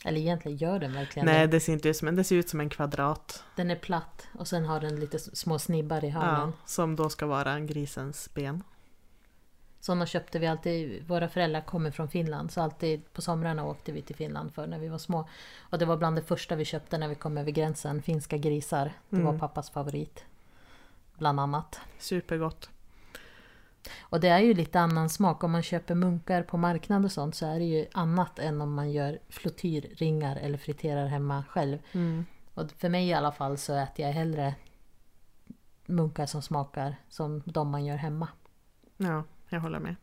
Eller 0.06 0.18
egentligen 0.20 0.58
gör 0.58 0.80
den 0.80 0.94
verkligen 0.94 1.26
Nej, 1.26 1.48
det. 1.48 1.60
ser 1.60 1.74
inte 1.74 1.90
ut 1.90 1.98
som 1.98 2.08
en, 2.08 2.16
det 2.16 2.24
ser 2.24 2.36
ut 2.36 2.50
som 2.50 2.60
en 2.60 2.70
kvadrat. 2.70 3.44
Den 3.56 3.72
är 3.72 3.76
platt 3.76 4.28
och 4.38 4.48
sen 4.48 4.66
har 4.66 4.80
den 4.80 5.00
lite 5.00 5.20
små 5.20 5.60
snibbar 5.60 6.06
i 6.06 6.10
hörnen. 6.10 6.50
Ja, 6.58 6.66
som 6.66 6.96
då 6.96 7.10
ska 7.10 7.26
vara 7.26 7.60
grisens 7.60 8.30
ben. 8.34 8.64
Sådana 9.80 10.06
köpte 10.06 10.40
vi 10.40 10.48
alltid, 10.48 11.08
våra 11.08 11.30
föräldrar 11.30 11.62
kommer 11.62 11.92
från 11.92 12.08
Finland 12.10 12.52
så 12.52 12.62
alltid 12.62 13.14
på 13.14 13.22
somrarna 13.22 13.66
åkte 13.66 13.92
vi 13.92 14.02
till 14.02 14.16
Finland 14.16 14.54
för 14.54 14.68
när 14.68 14.80
vi 14.80 14.88
var 14.88 14.98
små. 14.98 15.30
Och 15.60 15.78
det 15.78 15.86
var 15.86 15.98
bland 15.98 16.16
det 16.16 16.22
första 16.22 16.56
vi 16.56 16.66
köpte 16.66 16.98
när 16.98 17.08
vi 17.08 17.16
kom 17.16 17.38
över 17.38 17.52
gränsen, 17.52 18.02
finska 18.02 18.38
grisar. 18.38 18.94
Det 19.10 19.16
var 19.22 19.30
Mm. 19.30 19.40
pappas 19.40 19.70
favorit. 19.70 20.26
Bland 21.18 21.40
annat. 21.40 21.80
Supergott. 22.00 22.70
Och 24.00 24.20
det 24.20 24.28
är 24.28 24.40
ju 24.40 24.54
lite 24.54 24.80
annan 24.80 25.10
smak, 25.10 25.44
om 25.44 25.52
man 25.52 25.64
köper 25.64 25.96
munkar 25.96 26.44
på 26.44 26.58
marknad 26.58 27.06
och 27.06 27.12
sånt 27.12 27.36
så 27.36 27.46
är 27.46 27.60
det 27.60 27.66
ju 27.66 27.86
annat 27.94 28.40
än 28.40 28.62
om 28.62 28.74
man 28.74 28.92
gör 28.92 29.20
flottyrringar 29.30 30.36
eller 30.36 30.58
friterar 30.58 31.08
hemma 31.08 31.44
själv. 31.50 31.78
Mm. 31.92 32.26
Och 32.54 32.72
för 32.72 32.90
mig 32.90 33.08
i 33.08 33.14
alla 33.14 33.32
fall 33.32 33.58
så 33.58 33.74
äter 33.74 34.06
jag 34.06 34.14
hellre 34.14 34.56
munkar 35.86 36.26
som 36.26 36.42
smakar 36.42 36.96
som 37.10 37.44
de 37.46 37.70
man 37.70 37.86
gör 37.86 37.98
hemma. 37.98 38.28
Ja, 38.98 39.24
jag 39.50 39.60
håller 39.60 39.80
med. 39.80 39.96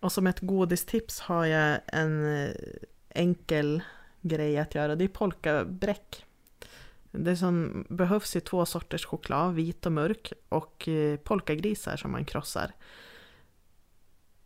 Och 0.00 0.12
som 0.12 0.26
ett 0.26 0.40
godistips 0.40 1.20
har 1.20 1.44
jag 1.44 1.80
en 1.86 2.36
eh, 2.36 2.54
enkel 3.08 3.82
grej 4.20 4.58
att 4.58 4.74
göra. 4.74 4.96
Det 4.96 5.04
är 5.04 5.08
polkabräck. 5.08 6.26
Det 7.10 7.36
som 7.36 7.84
behövs 7.88 8.36
är 8.36 8.40
två 8.40 8.66
sorters 8.66 9.06
choklad, 9.06 9.54
vit 9.54 9.86
och 9.86 9.92
mörk, 9.92 10.32
och 10.48 10.88
eh, 10.88 11.16
polkagrisar 11.16 11.96
som 11.96 12.12
man 12.12 12.24
krossar. 12.24 12.72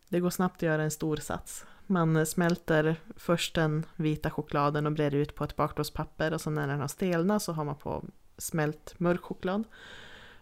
Det 0.09 0.21
går 0.21 0.31
snabbt 0.31 0.57
att 0.57 0.63
göra 0.63 0.83
en 0.83 0.91
stor 0.91 1.17
sats. 1.17 1.67
Man 1.87 2.27
smälter 2.27 2.97
först 3.17 3.55
den 3.55 3.87
vita 3.97 4.31
chokladen 4.31 4.87
och 4.87 4.93
breder 4.93 5.19
ut 5.19 5.35
på 5.35 5.45
ett 5.45 5.57
bakplåtspapper 5.57 6.33
och 6.33 6.41
sen 6.41 6.55
när 6.55 6.69
den 6.69 6.81
har 6.81 6.89
stelnat 6.89 7.43
så 7.43 7.53
har 7.53 7.65
man 7.65 7.77
på 7.77 8.05
smält 8.39 9.01
mörk 9.01 9.23
choklad. 9.23 9.65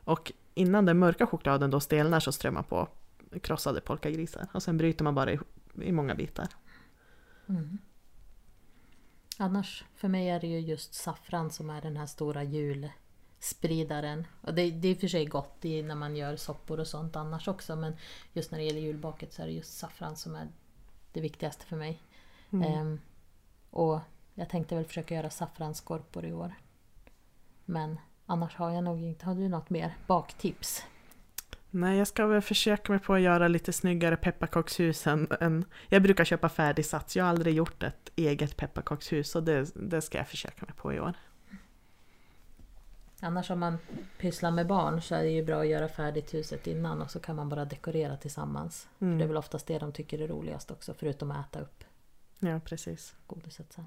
Och 0.04 0.32
innan 0.54 0.86
den 0.86 0.98
mörka 0.98 1.26
chokladen 1.26 1.70
då 1.70 1.80
stelnar 1.80 2.20
så 2.20 2.32
strör 2.32 2.50
man 2.50 2.64
på 2.64 2.88
krossade 3.42 3.80
polkagrisar. 3.80 4.46
Och 4.52 4.62
sen 4.62 4.76
bryter 4.76 5.04
man 5.04 5.14
bara 5.14 5.32
i, 5.32 5.38
i 5.82 5.92
många 5.92 6.14
bitar. 6.14 6.48
Mm. 7.48 7.78
Annars, 9.38 9.84
för 9.94 10.08
mig 10.08 10.28
är 10.28 10.40
det 10.40 10.46
ju 10.46 10.58
just 10.60 10.94
saffran 10.94 11.50
som 11.50 11.70
är 11.70 11.82
den 11.82 11.96
här 11.96 12.06
stora 12.06 12.42
julspridaren. 12.42 14.26
Och 14.40 14.54
det, 14.54 14.70
det 14.70 14.88
är 14.88 14.92
i 14.92 14.94
och 14.94 15.00
för 15.00 15.08
sig 15.08 15.26
gott 15.26 15.64
i 15.64 15.82
när 15.82 15.94
man 15.94 16.16
gör 16.16 16.36
soppor 16.36 16.80
och 16.80 16.86
sånt 16.86 17.16
annars 17.16 17.48
också 17.48 17.76
men 17.76 17.96
just 18.32 18.50
när 18.50 18.58
det 18.58 18.64
gäller 18.64 18.80
julbaket 18.80 19.32
så 19.32 19.42
är 19.42 19.46
det 19.46 19.52
just 19.52 19.78
saffran 19.78 20.16
som 20.16 20.34
är 20.34 20.48
det 21.12 21.20
viktigaste 21.20 21.66
för 21.66 21.76
mig. 21.76 22.02
Mm. 22.50 22.72
Ehm, 22.72 23.00
och 23.70 24.00
jag 24.34 24.48
tänkte 24.48 24.74
väl 24.74 24.84
försöka 24.84 25.14
göra 25.14 25.30
saffransskorpor 25.30 26.24
i 26.24 26.32
år. 26.32 26.54
Men 27.64 27.98
annars 28.26 28.56
har 28.56 28.70
jag 28.70 28.84
nog 28.84 29.02
inte... 29.02 29.26
Har 29.26 29.34
du 29.34 29.48
något 29.48 29.70
mer 29.70 29.96
baktips? 30.06 30.84
Nej, 31.74 31.98
jag 31.98 32.06
ska 32.06 32.26
väl 32.26 32.40
försöka 32.42 32.92
mig 32.92 33.00
på 33.00 33.14
att 33.14 33.20
göra 33.20 33.48
lite 33.48 33.72
snyggare 33.72 34.16
pepparkakshus 34.16 35.06
än, 35.06 35.28
än... 35.40 35.64
Jag 35.88 36.02
brukar 36.02 36.24
köpa 36.24 36.48
färdig 36.48 36.86
sats. 36.86 37.16
Jag 37.16 37.24
har 37.24 37.30
aldrig 37.30 37.54
gjort 37.54 37.82
ett 37.82 38.10
eget 38.16 38.56
pepparkakshus 38.56 39.34
och 39.36 39.42
det, 39.42 39.70
det 39.74 40.00
ska 40.00 40.18
jag 40.18 40.28
försöka 40.28 40.66
mig 40.66 40.74
på 40.76 40.92
i 40.92 41.00
år. 41.00 41.12
Annars 43.20 43.50
om 43.50 43.58
man 43.60 43.78
pysslar 44.18 44.50
med 44.50 44.66
barn 44.66 45.02
så 45.02 45.14
är 45.14 45.22
det 45.22 45.30
ju 45.30 45.44
bra 45.44 45.60
att 45.60 45.66
göra 45.68 45.88
färdigt 45.88 46.34
huset 46.34 46.66
innan 46.66 47.02
och 47.02 47.10
så 47.10 47.20
kan 47.20 47.36
man 47.36 47.48
bara 47.48 47.64
dekorera 47.64 48.16
tillsammans. 48.16 48.88
Det 48.98 49.04
är 49.06 49.10
Mm. 49.10 49.28
väl 49.28 49.36
oftast 49.36 49.66
det 49.66 49.78
de 49.78 49.92
tycker 49.92 50.18
är 50.22 50.28
roligast 50.28 50.70
också 50.70 50.94
förutom 50.94 51.30
att 51.30 51.46
äta 51.48 51.60
upp 51.60 51.84
Ja, 52.38 52.60
precis. 52.64 53.14
godiset 53.26 53.72
sen. 53.72 53.84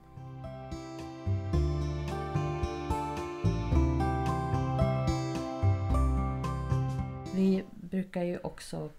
Vi 7.36 7.64
brukar 7.72 8.24
ju 8.24 8.38
också 8.38 8.90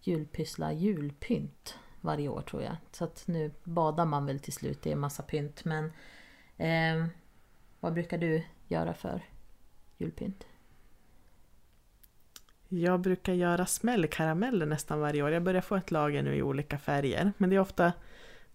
julpyssla 0.00 0.72
julpynt 0.72 1.74
varje 2.00 2.28
år 2.28 2.42
tror 2.42 2.62
jag. 2.62 2.76
Så 2.92 3.04
att 3.04 3.22
nu 3.26 3.50
badar 3.64 4.04
man 4.04 4.26
väl 4.26 4.40
till 4.40 4.52
slut 4.52 4.86
i 4.86 4.92
en 4.92 4.98
massa 4.98 5.22
pynt. 5.22 5.64
Men 5.64 5.84
eh, 6.56 7.06
vad 7.80 7.92
brukar 7.92 8.18
du 8.18 8.42
göra 8.68 8.94
för 8.94 9.22
julpynt? 9.98 10.46
Jag 12.68 13.00
brukar 13.00 13.32
göra 13.32 13.66
smällkarameller 13.66 14.66
nästan 14.66 15.00
varje 15.00 15.22
år. 15.22 15.30
Jag 15.30 15.42
börjar 15.42 15.60
få 15.62 15.76
ett 15.76 15.90
lager 15.90 16.22
nu 16.22 16.34
i 16.34 16.42
olika 16.42 16.78
färger. 16.78 17.32
Men 17.38 17.50
det 17.50 17.56
är 17.56 17.60
ofta... 17.60 17.92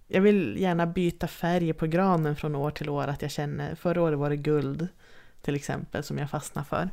Jag 0.08 0.22
vill 0.22 0.58
gärna 0.60 0.86
byta 0.86 1.28
färg 1.28 1.74
på 1.74 1.88
granen 1.88 2.36
från 2.36 2.56
år 2.56 2.72
till 2.72 2.90
år. 2.90 3.08
Att 3.08 3.22
jag 3.22 3.32
känner... 3.32 3.76
Förra 3.76 4.02
året 4.02 4.20
var 4.20 4.30
det 4.30 4.38
guld 4.38 4.88
till 5.42 5.56
exempel 5.56 6.04
som 6.04 6.18
jag 6.18 6.30
fastnade 6.30 6.68
för. 6.68 6.90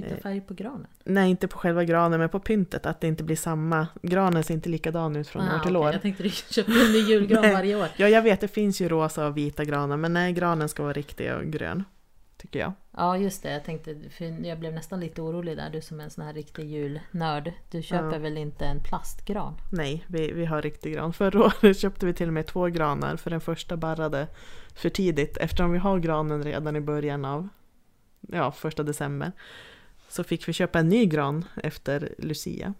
Byta 0.00 0.14
Eh, 0.14 0.20
färg 0.20 0.40
på 0.40 0.54
granen? 0.54 0.86
Nej, 1.04 1.30
inte 1.30 1.48
på 1.48 1.58
själva 1.58 1.84
granen 1.84 2.20
men 2.20 2.28
på 2.28 2.40
pyntet. 2.40 2.86
Att 2.86 3.00
det 3.00 3.06
inte 3.06 3.24
blir 3.24 3.36
samma. 3.36 3.86
Granen 4.02 4.44
ser 4.44 4.54
inte 4.54 4.68
likadan 4.68 5.16
ut 5.16 5.28
från 5.28 5.42
Ah, 5.42 5.54
år 5.56 5.58
till 5.58 5.76
okej, 5.76 5.86
år. 5.88 5.92
Jag 5.92 6.02
tänkte 6.02 6.22
du 6.22 6.30
köpte 6.30 6.72
en 6.72 6.92
ny 6.92 6.98
julgran 6.98 7.42
Nej. 7.42 7.52
varje 7.54 7.76
år. 7.76 7.88
Ja, 7.96 8.08
jag 8.08 8.22
vet 8.22 8.40
det 8.40 8.48
finns 8.48 8.80
ju 8.80 8.88
rosa 8.88 9.26
och 9.26 9.36
vita 9.36 9.64
granar 9.64 9.96
men 9.96 10.12
nej, 10.12 10.32
granen 10.32 10.68
ska 10.68 10.82
vara 10.82 10.92
riktig 10.92 11.34
och 11.34 11.44
grön. 11.44 11.84
Tycker 12.36 12.58
jag. 12.60 12.72
Ja 12.96 13.16
just 13.18 13.42
det, 13.42 13.52
jag 13.52 13.64
tänkte, 13.64 13.96
för 14.10 14.46
jag 14.46 14.58
blev 14.58 14.72
nästan 14.74 15.00
lite 15.00 15.22
orolig 15.22 15.56
där. 15.56 15.70
Du 15.70 15.80
som 15.80 16.00
är 16.00 16.04
en 16.04 16.10
sån 16.10 16.24
här 16.24 16.32
riktig 16.32 16.64
julnörd. 16.64 17.52
Du 17.70 17.82
köper 17.82 18.12
Ja. 18.12 18.18
väl 18.18 18.36
inte 18.38 18.64
en 18.64 18.80
plastgran? 18.80 19.54
Nej, 19.72 20.04
vi, 20.08 20.32
vi 20.32 20.44
har 20.44 20.62
riktig 20.62 20.94
gran. 20.94 21.12
Förra 21.12 21.44
året 21.44 21.78
köpte 21.80 22.06
vi 22.06 22.14
till 22.14 22.26
och 22.26 22.32
med 22.34 22.46
två 22.46 22.66
granar 22.66 23.16
för 23.16 23.30
den 23.30 23.40
första 23.40 23.76
barrade 23.76 24.26
för 24.74 24.88
tidigt. 24.88 25.36
Eftersom 25.36 25.72
vi 25.72 25.78
har 25.78 25.98
granen 25.98 26.42
redan 26.42 26.76
i 26.76 26.80
början 26.80 27.24
av 27.24 27.48
ja, 28.20 28.52
första 28.52 28.82
december. 28.82 29.32
Så 30.14 30.24
fick 30.24 30.48
vi 30.48 30.52
köpa 30.52 30.78
en 30.78 30.88
ny 30.88 31.06
gran 31.06 31.44
efter 31.62 32.14
Lucia. 32.18 32.74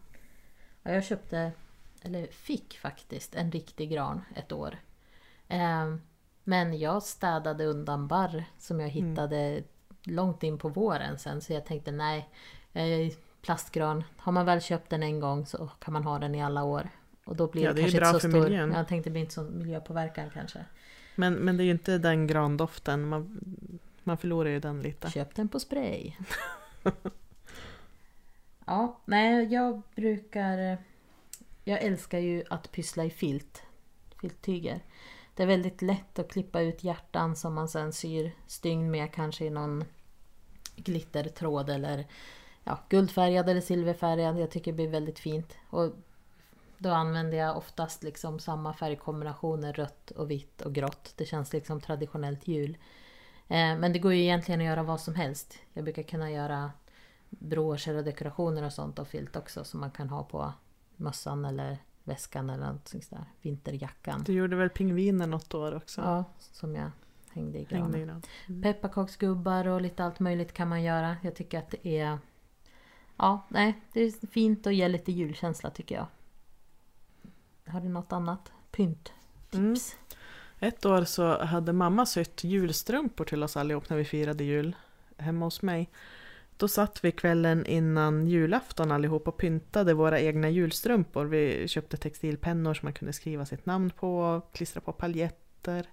Ja, 0.83 0.93
jag 0.93 1.05
köpte, 1.05 1.53
eller 2.03 2.27
fick 2.27 2.79
faktiskt, 2.79 3.35
en 3.35 3.53
riktig 3.53 3.91
gran 3.91 4.21
ett 4.37 4.53
år. 4.53 4.77
Ehm, 5.49 6.01
men 6.45 6.79
jag 6.79 7.03
städade 7.03 7.65
undan 7.67 8.09
barr 8.09 8.45
som 8.59 8.81
jag 8.81 8.91
Mm. 8.97 9.09
hittade 9.11 9.63
långt 10.05 10.43
in 10.43 10.59
på 10.59 10.69
våren 10.69 11.19
sen. 11.19 11.41
Så 11.41 11.53
jag 11.53 11.67
tänkte 11.67 11.91
nej, 11.93 12.29
eh, 12.73 13.13
plastgran, 13.43 14.05
har 14.17 14.33
man 14.33 14.47
väl 14.47 14.61
köpt 14.61 14.91
den 14.91 15.03
en 15.03 15.21
gång 15.21 15.47
så 15.47 15.71
kan 15.79 15.93
man 15.93 16.05
ha 16.05 16.19
den 16.19 16.35
i 16.35 16.43
alla 16.43 16.65
år. 16.65 16.89
Och 17.25 17.37
då 17.37 17.47
blir 17.47 17.63
Ja, 17.63 17.73
det 17.73 17.75
det 17.83 17.91
kanske 17.91 17.99
inte 18.09 18.21
så 18.21 18.29
stor... 18.29 18.43
miljön. 18.43 18.73
Jag 18.73 18.89
tänkte 18.89 19.11
det 19.11 19.13
blir 19.13 19.23
inte 19.23 19.35
så 19.35 19.43
miljöpåverkan 19.43 20.31
kanske. 20.35 20.65
Men, 21.15 21.35
men 21.35 21.57
det 21.57 21.63
är 21.63 21.65
ju 21.65 21.71
inte 21.71 21.99
den 21.99 22.27
grandoften. 22.27 23.09
Man, 23.09 23.41
man 24.03 24.19
förlorar 24.19 24.51
ju 24.51 24.61
den 24.61 24.83
lite. 24.83 25.11
Köp 25.11 25.35
den 25.35 25.49
på 25.49 25.61
spray. 25.61 26.13
ja, 28.65 29.01
nej 29.05 29.53
jag 29.53 29.83
brukar... 29.95 30.59
Eh, 30.59 30.79
jag 31.65 31.83
älskar 31.83 32.19
ju 32.19 32.45
att 32.51 32.73
pyssla 32.73 33.05
i 33.05 33.11
filt. 33.11 33.63
Filttyger. 34.21 34.81
Det 35.35 35.43
är 35.43 35.47
väldigt 35.47 35.83
lätt 35.83 36.19
att 36.19 36.33
klippa 36.33 36.61
ut 36.61 36.85
hjärtan 36.85 37.37
som 37.37 37.55
man 37.55 37.69
sen 37.69 37.93
syr 37.93 38.33
stygn 38.47 38.91
med 38.91 39.13
kanske 39.13 39.45
i 39.45 39.51
någon 39.51 39.85
glittertråd 40.77 41.71
eller 41.71 42.07
ja, 42.65 42.79
guldfärgad 42.89 43.49
eller 43.49 43.61
silverfärgad. 43.61 44.39
Jag 44.39 44.51
tycker 44.51 44.73
det 44.73 44.77
blir 44.77 44.89
väldigt 44.89 45.19
fint. 45.19 45.57
Och 45.71 45.93
då 46.79 46.91
använder 46.91 47.39
jag 47.39 47.57
oftast 47.57 48.03
liksom 48.03 48.39
samma 48.39 48.75
färgkombinationer 48.75 49.73
rött 49.73 50.11
och 50.11 50.31
vitt 50.31 50.61
och 50.61 50.75
grått. 50.75 51.15
Det 51.17 51.25
känns 51.25 51.53
liksom 51.53 51.81
traditionellt 51.81 52.49
jul. 52.49 52.77
Eh, 53.49 53.79
Men 53.79 53.93
det 53.93 53.99
går 53.99 54.15
ju 54.15 54.23
egentligen 54.23 54.61
att 54.61 54.67
göra 54.67 54.83
vad 54.83 55.01
som 55.01 55.15
helst. 55.15 55.59
Jag 55.73 55.85
brukar 55.85 56.03
kunna 56.03 56.31
göra 56.31 56.71
broscher 57.39 57.95
och 57.95 58.05
dekorationer 58.05 58.63
och 58.63 58.73
sånt 58.73 58.99
av 58.99 59.05
filt 59.05 59.37
också 59.37 59.65
som 59.65 59.81
man 59.81 59.91
kan 59.91 60.09
ha 60.09 60.23
på 60.25 60.53
mössan 60.97 61.45
eller 61.45 61.79
väskan 62.05 62.51
eller 62.51 62.73
något 62.73 62.89
sånt 62.89 63.11
där. 63.11 63.25
Vinterjackan. 63.43 64.23
Du 64.27 64.33
gjorde 64.33 64.57
väl 64.57 64.71
pingviner 64.71 65.27
något 65.27 65.55
år 65.55 65.75
också? 65.75 66.01
Ja, 66.01 66.25
som 66.39 66.75
jag 66.75 66.91
hängde 67.31 67.59
i 67.59 67.67
Hängde 67.71 67.99
i 67.99 68.01
granen. 68.01 68.23
Mm. 68.49 68.63
Pepparkaksgubbar 68.63 69.67
och 69.69 69.81
lite 69.81 70.05
allt 70.05 70.21
möjligt 70.21 70.53
kan 70.53 70.69
man 70.69 70.83
göra. 70.83 71.17
Jag 71.23 71.35
tycker 71.35 71.59
att 71.59 71.71
det 71.71 71.89
är... 71.89 72.19
Ja, 73.17 73.47
nej, 73.49 73.81
det 73.93 74.01
är 74.01 74.27
fint 74.27 74.67
och 74.67 74.73
ger 74.73 74.89
lite 74.89 75.13
julkänsla 75.13 75.71
tycker 75.71 75.95
jag. 75.95 76.07
Har 77.73 77.81
du 77.81 77.89
något 77.89 78.13
annat 78.13 78.53
pynttips? 78.71 79.15
Mm. 79.53 79.77
Ett 80.59 80.87
år 80.87 81.05
så 81.05 81.45
hade 81.45 81.73
mamma 81.73 82.07
sytt 82.07 82.45
julstrumpor 82.45 83.25
till 83.25 83.43
oss 83.43 83.57
allihop 83.57 83.89
när 83.89 83.97
vi 83.97 84.05
firade 84.05 84.45
jul 84.45 84.77
hemma 85.17 85.47
hos 85.47 85.63
mig. 85.63 85.91
Då 86.57 86.69
satt 86.69 87.05
vi 87.05 87.13
kvällen 87.13 87.67
innan 87.67 88.27
julafton 88.27 88.93
allihop 88.93 89.29
och 89.29 89.37
pyntade 89.37 89.95
våra 89.95 90.21
egna 90.21 90.51
julstrumpor. 90.51 91.25
Vi 91.25 91.69
köpte 91.69 91.97
textilpennor 91.97 92.75
som 92.75 92.87
man 92.87 92.93
kunde 92.93 93.13
skriva 93.13 93.47
sitt 93.47 93.67
namn 93.67 93.91
på, 93.91 94.43
klistra 94.53 94.81
på 94.81 94.93
paljetter. 94.93 95.87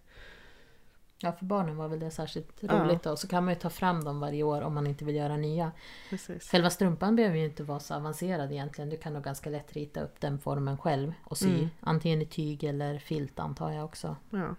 Ja, 1.24 1.32
för 1.32 1.46
barnen 1.46 1.78
var 1.78 1.88
väl 1.88 2.00
det 2.00 2.12
särskilt 2.12 2.48
Ja. 2.60 2.84
roligt 2.84 3.04
då. 3.04 3.16
Så 3.18 3.28
kan 3.28 3.46
man 3.46 3.54
ju 3.54 3.60
ta 3.60 3.70
fram 3.70 4.04
dem 4.04 4.20
varje 4.20 4.44
år 4.44 4.62
om 4.62 4.74
man 4.74 4.88
inte 4.88 5.06
vill 5.06 5.16
göra 5.16 5.38
nya. 5.38 5.72
Precis. 6.10 6.50
Själva 6.52 6.70
strumpan 6.70 7.16
behöver 7.16 7.38
ju 7.38 7.46
inte 7.46 7.64
vara 7.64 7.80
så 7.80 7.94
avancerad 7.94 8.52
egentligen. 8.52 8.90
Du 8.90 8.98
kan 8.98 9.14
nog 9.14 9.24
ganska 9.24 9.50
lätt 9.50 9.74
rita 9.74 10.02
upp 10.02 10.20
den 10.22 10.40
formen 10.40 10.78
själv 10.78 11.14
och 11.24 11.38
sy. 11.38 11.50
Mm. 11.54 11.70
Antingen 11.80 12.22
i 12.22 12.26
tyg 12.26 12.64
eller 12.64 13.00
filt 13.00 13.40
antar 13.40 13.72
jag 13.72 13.86
också. 13.86 14.16
Ja. 14.30 14.56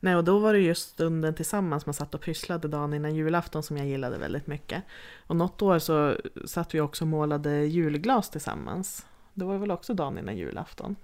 Nej, 0.00 0.16
och 0.16 0.24
då 0.24 0.38
var 0.38 0.52
det 0.52 0.58
just 0.58 0.90
stunden 0.90 1.34
tillsammans 1.34 1.86
man 1.86 1.94
satt 1.94 2.14
och 2.14 2.20
pysslade 2.20 2.68
dagen 2.68 2.94
innan 2.94 3.14
julafton 3.14 3.62
som 3.62 3.76
jag 3.76 3.86
gillade 3.86 4.18
väldigt 4.18 4.46
mycket. 4.46 4.82
Och 5.26 5.36
något 5.36 5.62
år 5.62 5.78
så 5.78 6.16
satt 6.44 6.74
vi 6.74 6.80
också 6.80 7.04
och 7.04 7.08
målade 7.08 7.64
julglas 7.66 8.30
tillsammans. 8.30 9.06
Det 9.34 9.44
var 9.44 9.58
väl 9.58 9.70
också 9.70 9.94
dagen 9.94 10.18
innan 10.18 10.36
julafton. 10.36 10.96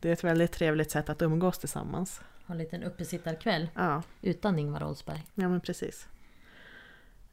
Det 0.00 0.08
är 0.08 0.12
ett 0.12 0.24
väldigt 0.24 0.52
trevligt 0.52 0.90
sätt 0.90 1.08
att 1.08 1.22
umgås 1.22 1.58
tillsammans. 1.58 2.20
Ha 2.46 2.52
en 2.54 2.58
liten 2.58 2.82
uppesittarkväll 2.82 3.68
Ja, 3.74 4.02
utan 4.22 4.58
Ingvar 4.58 4.84
Oldsberg. 4.84 5.26
ja 5.34 5.48
men 5.48 5.60
precis. 5.60 6.08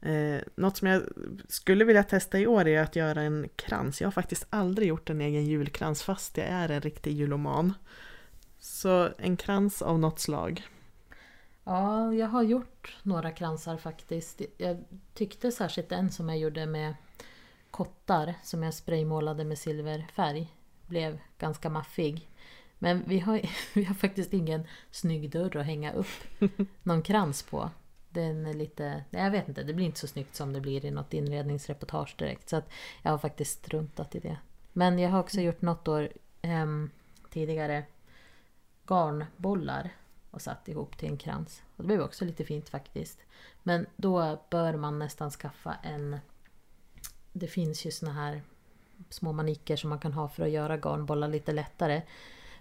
Eh, 0.00 0.40
något 0.54 0.76
som 0.76 0.88
jag 0.88 1.02
skulle 1.48 1.84
vilja 1.84 2.02
testa 2.02 2.38
i 2.38 2.46
år 2.46 2.66
är 2.68 2.80
att 2.82 2.96
göra 2.96 3.22
en 3.22 3.48
krans. 3.56 4.00
Jag 4.00 4.06
har 4.06 4.12
faktiskt 4.12 4.46
aldrig 4.50 4.88
gjort 4.88 5.10
en 5.10 5.20
egen 5.20 5.44
julkrans 5.46 6.02
fast 6.02 6.36
jag 6.36 6.46
är 6.46 6.68
en 6.70 6.80
riktig 6.80 7.12
juloman. 7.12 7.72
Så 8.58 9.08
en 9.18 9.36
krans 9.36 9.82
av 9.82 9.98
något 9.98 10.18
slag. 10.18 10.62
Ja, 11.64 12.14
jag 12.14 12.26
har 12.26 12.42
gjort 12.42 12.96
några 13.02 13.30
kransar 13.30 13.76
faktiskt. 13.76 14.42
Jag 14.56 14.84
tyckte 15.14 15.52
särskilt 15.52 15.92
en 15.92 16.10
som 16.10 16.28
jag 16.28 16.38
gjorde 16.38 16.66
med 16.66 16.94
kottar 17.70 18.34
som 18.42 18.62
jag 18.62 18.74
spraymålade 18.74 19.44
med 19.44 19.58
silverfärg. 19.58 20.54
Blev 20.86 21.18
ganska 21.38 21.70
maffig. 21.70 22.28
Men 22.78 23.04
vi 23.06 23.18
har, 23.18 23.40
vi 23.74 23.84
har 23.84 23.94
faktiskt 23.94 24.32
ingen 24.32 24.66
snygg 24.90 25.30
dörr 25.30 25.56
att 25.56 25.66
hänga 25.66 25.92
upp 25.92 26.40
någon 26.82 27.02
krans 27.02 27.42
på. 27.42 27.70
Den 28.08 28.46
är 28.46 28.54
lite, 28.54 29.04
jag 29.10 29.30
vet 29.30 29.48
inte, 29.48 29.62
det 29.62 29.74
blir 29.74 29.86
inte 29.86 30.00
så 30.00 30.06
snyggt 30.06 30.34
som 30.34 30.52
det 30.52 30.60
blir 30.60 30.84
i 30.84 30.90
något 30.90 31.14
inredningsreportage 31.14 32.14
direkt. 32.18 32.48
Så 32.48 32.56
att 32.56 32.70
jag 33.02 33.10
har 33.10 33.18
faktiskt 33.18 33.64
struntat 33.64 34.14
i 34.14 34.20
det. 34.20 34.38
Men 34.72 34.98
jag 34.98 35.10
har 35.10 35.20
också 35.20 35.40
gjort 35.40 35.62
något 35.62 35.88
år 35.88 36.08
ehm, 36.42 36.90
tidigare 37.30 37.84
garnbollar 38.86 39.90
och 40.34 40.42
satt 40.42 40.68
ihop 40.68 40.96
till 40.96 41.08
en 41.08 41.18
krans. 41.18 41.62
Och 41.76 41.82
det 41.82 41.86
blev 41.86 42.00
också 42.00 42.24
lite 42.24 42.44
fint 42.44 42.68
faktiskt. 42.68 43.18
Men 43.62 43.86
då 43.96 44.44
bör 44.50 44.76
man 44.76 44.98
nästan 44.98 45.30
skaffa 45.30 45.74
en... 45.82 46.18
Det 47.32 47.46
finns 47.46 47.86
ju 47.86 47.90
såna 47.90 48.12
här 48.12 48.42
små 49.10 49.32
manicker 49.32 49.76
som 49.76 49.90
man 49.90 49.98
kan 49.98 50.12
ha 50.12 50.28
för 50.28 50.42
att 50.42 50.50
göra 50.50 50.76
garnbollar 50.76 51.28
lite 51.28 51.52
lättare. 51.52 52.02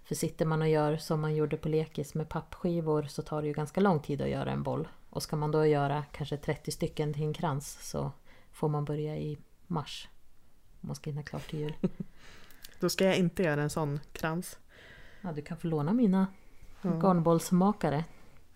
För 0.04 0.16
sitter 0.16 0.46
man 0.46 0.62
och 0.62 0.70
gör 0.70 0.98
som 0.98 1.22
man 1.22 1.36
gjorde 1.36 1.58
på 1.58 1.70
lekis 1.70 2.14
med 2.14 2.30
pappskivor 2.30 3.04
så 3.04 3.22
tar 3.22 3.42
det 3.42 3.48
ju 3.48 3.54
ganska 3.54 3.82
lång 3.82 4.00
tid 4.00 4.22
att 4.22 4.30
göra 4.30 4.52
en 4.52 4.64
boll. 4.64 4.88
Och 5.10 5.24
ska 5.24 5.36
man 5.36 5.52
då 5.52 5.66
göra 5.66 6.04
kanske 6.12 6.38
30 6.38 6.72
stycken 6.72 7.14
till 7.14 7.24
en 7.24 7.34
krans 7.34 7.90
så 7.90 8.12
får 8.52 8.70
man 8.70 8.86
börja 8.86 9.18
i 9.18 9.38
mars. 9.68 10.10
Om 10.82 10.88
man 10.88 10.96
ska 10.96 11.10
hinna 11.10 11.24
klart 11.24 11.50
till 11.50 11.60
jul. 11.60 11.74
Då 12.80 12.90
ska 12.90 13.06
jag 13.06 13.18
inte 13.18 13.44
göra 13.44 13.62
en 13.62 13.70
sån 13.70 14.00
krans. 14.12 14.58
Ja, 15.22 15.32
du 15.32 15.42
kan 15.42 15.58
få 15.58 15.68
låna 15.68 15.94
mina 15.94 16.28
Garnbollsmakare. 16.84 18.04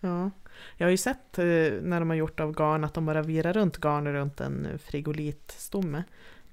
Ja. 0.00 0.30
Jag 0.76 0.86
har 0.86 0.90
ju 0.90 0.96
sett 0.96 1.38
eh, 1.38 1.44
när 1.82 2.00
de 2.00 2.10
har 2.10 2.16
gjort 2.16 2.40
av 2.40 2.52
garn 2.52 2.84
att 2.84 2.94
de 2.94 3.06
bara 3.06 3.22
virar 3.22 3.52
runt 3.52 3.76
garn 3.76 4.06
runt 4.12 4.40
en 4.40 4.66
eh, 4.66 4.78
frigolitstomme. 4.78 6.04